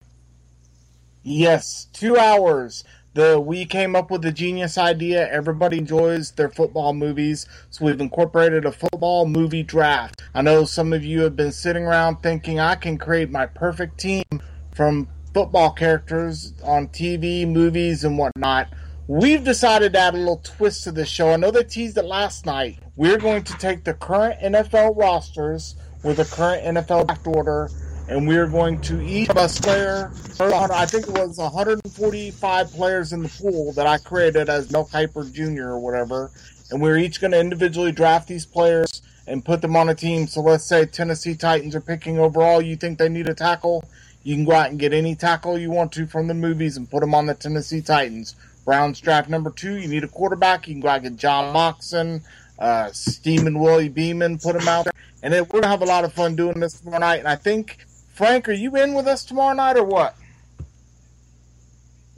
[1.22, 2.84] Yes, two hours.
[3.14, 5.28] The we came up with a genius idea.
[5.30, 10.22] Everybody enjoys their football movies, so we've incorporated a football movie draft.
[10.34, 13.98] I know some of you have been sitting around thinking I can create my perfect
[13.98, 14.24] team
[14.72, 15.08] from
[15.38, 18.66] football characters on TV, movies, and whatnot.
[19.06, 21.30] We've decided to add a little twist to this show.
[21.30, 22.80] I know they teased it last night.
[22.96, 27.70] We're going to take the current NFL rosters with the current NFL draft order
[28.08, 30.10] and we are going to each of us player.
[30.40, 35.32] I think it was 145 players in the pool that I created as Mel Kiper
[35.32, 35.68] Jr.
[35.68, 36.32] or whatever,
[36.72, 40.26] and we're each going to individually draft these players and put them on a team.
[40.26, 42.60] So let's say Tennessee Titans are picking overall.
[42.60, 43.84] You think they need a tackle?
[44.28, 46.90] You can go out and get any tackle you want to from the movies and
[46.90, 48.36] put them on the Tennessee Titans.
[48.66, 49.78] Browns draft number two.
[49.78, 50.68] You need a quarterback.
[50.68, 52.20] You can go out and get John Moxon,
[52.58, 54.92] uh, Steamin' Willie Beamen, put them out there.
[55.22, 57.20] And then we're gonna have a lot of fun doing this tomorrow night.
[57.20, 57.78] And I think
[58.12, 60.14] Frank, are you in with us tomorrow night or what?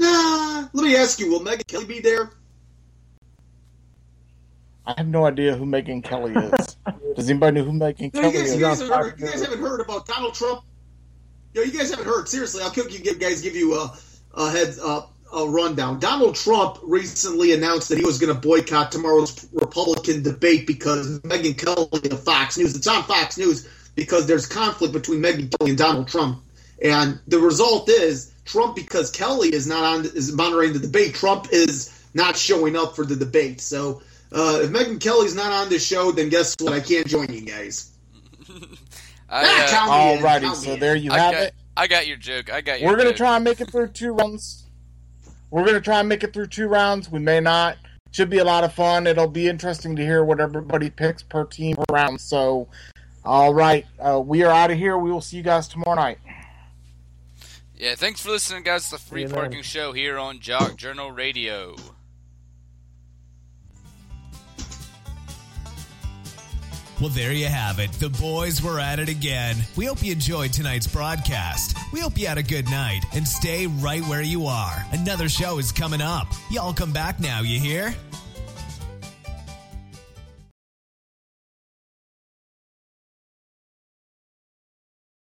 [0.00, 2.32] Nah, let me ask you, will Megyn Kelly be there?
[4.84, 6.76] I have no idea who Megyn Kelly is.
[7.14, 8.54] Does anybody know who Megyn No, Kelly you, guys, is?
[8.56, 10.64] you, guys heard, you guys haven't heard about Donald Trump?
[11.52, 12.28] Yo, you guys haven't heard.
[12.28, 13.92] Seriously, I'll give you guys give you a,
[14.34, 15.98] a heads up a rundown.
[15.98, 21.56] Donald Trump recently announced that he was going to boycott tomorrow's Republican debate because Megyn
[21.56, 22.76] Kelly of Fox News.
[22.76, 26.40] It's on Fox News because there's conflict between Megyn Kelly and Donald Trump,
[26.82, 31.14] and the result is Trump because Kelly is not on is monitoring the debate.
[31.14, 33.60] Trump is not showing up for the debate.
[33.60, 36.72] So uh, if Megyn Kelly's not on the show, then guess what?
[36.72, 37.90] I can't join you guys.
[39.30, 41.54] I, uh, count me in, Alrighty, so there you I have got, it.
[41.76, 42.52] I got your joke.
[42.52, 43.16] I got your We're gonna joke.
[43.18, 44.64] try and make it through two rounds.
[45.50, 47.10] We're gonna try and make it through two rounds.
[47.10, 47.76] We may not.
[48.12, 49.06] Should be a lot of fun.
[49.06, 52.20] It'll be interesting to hear what everybody picks per team per round.
[52.20, 52.66] So,
[53.24, 54.98] all right, uh, we are out of here.
[54.98, 56.18] We will see you guys tomorrow night.
[57.76, 58.86] Yeah, thanks for listening, guys.
[58.86, 59.50] to The Free See you then.
[59.52, 61.76] PARRking Show here on Jock Journal Radio.
[67.00, 67.90] Well, there you have it.
[67.92, 69.56] The boys were at it again.
[69.74, 71.74] We hope you enjoyed tonight's broadcast.
[71.94, 74.84] We hope you had a good night and stay right where you are.
[74.92, 76.26] Another show is coming up.
[76.50, 77.94] Y'all come back now, you hear?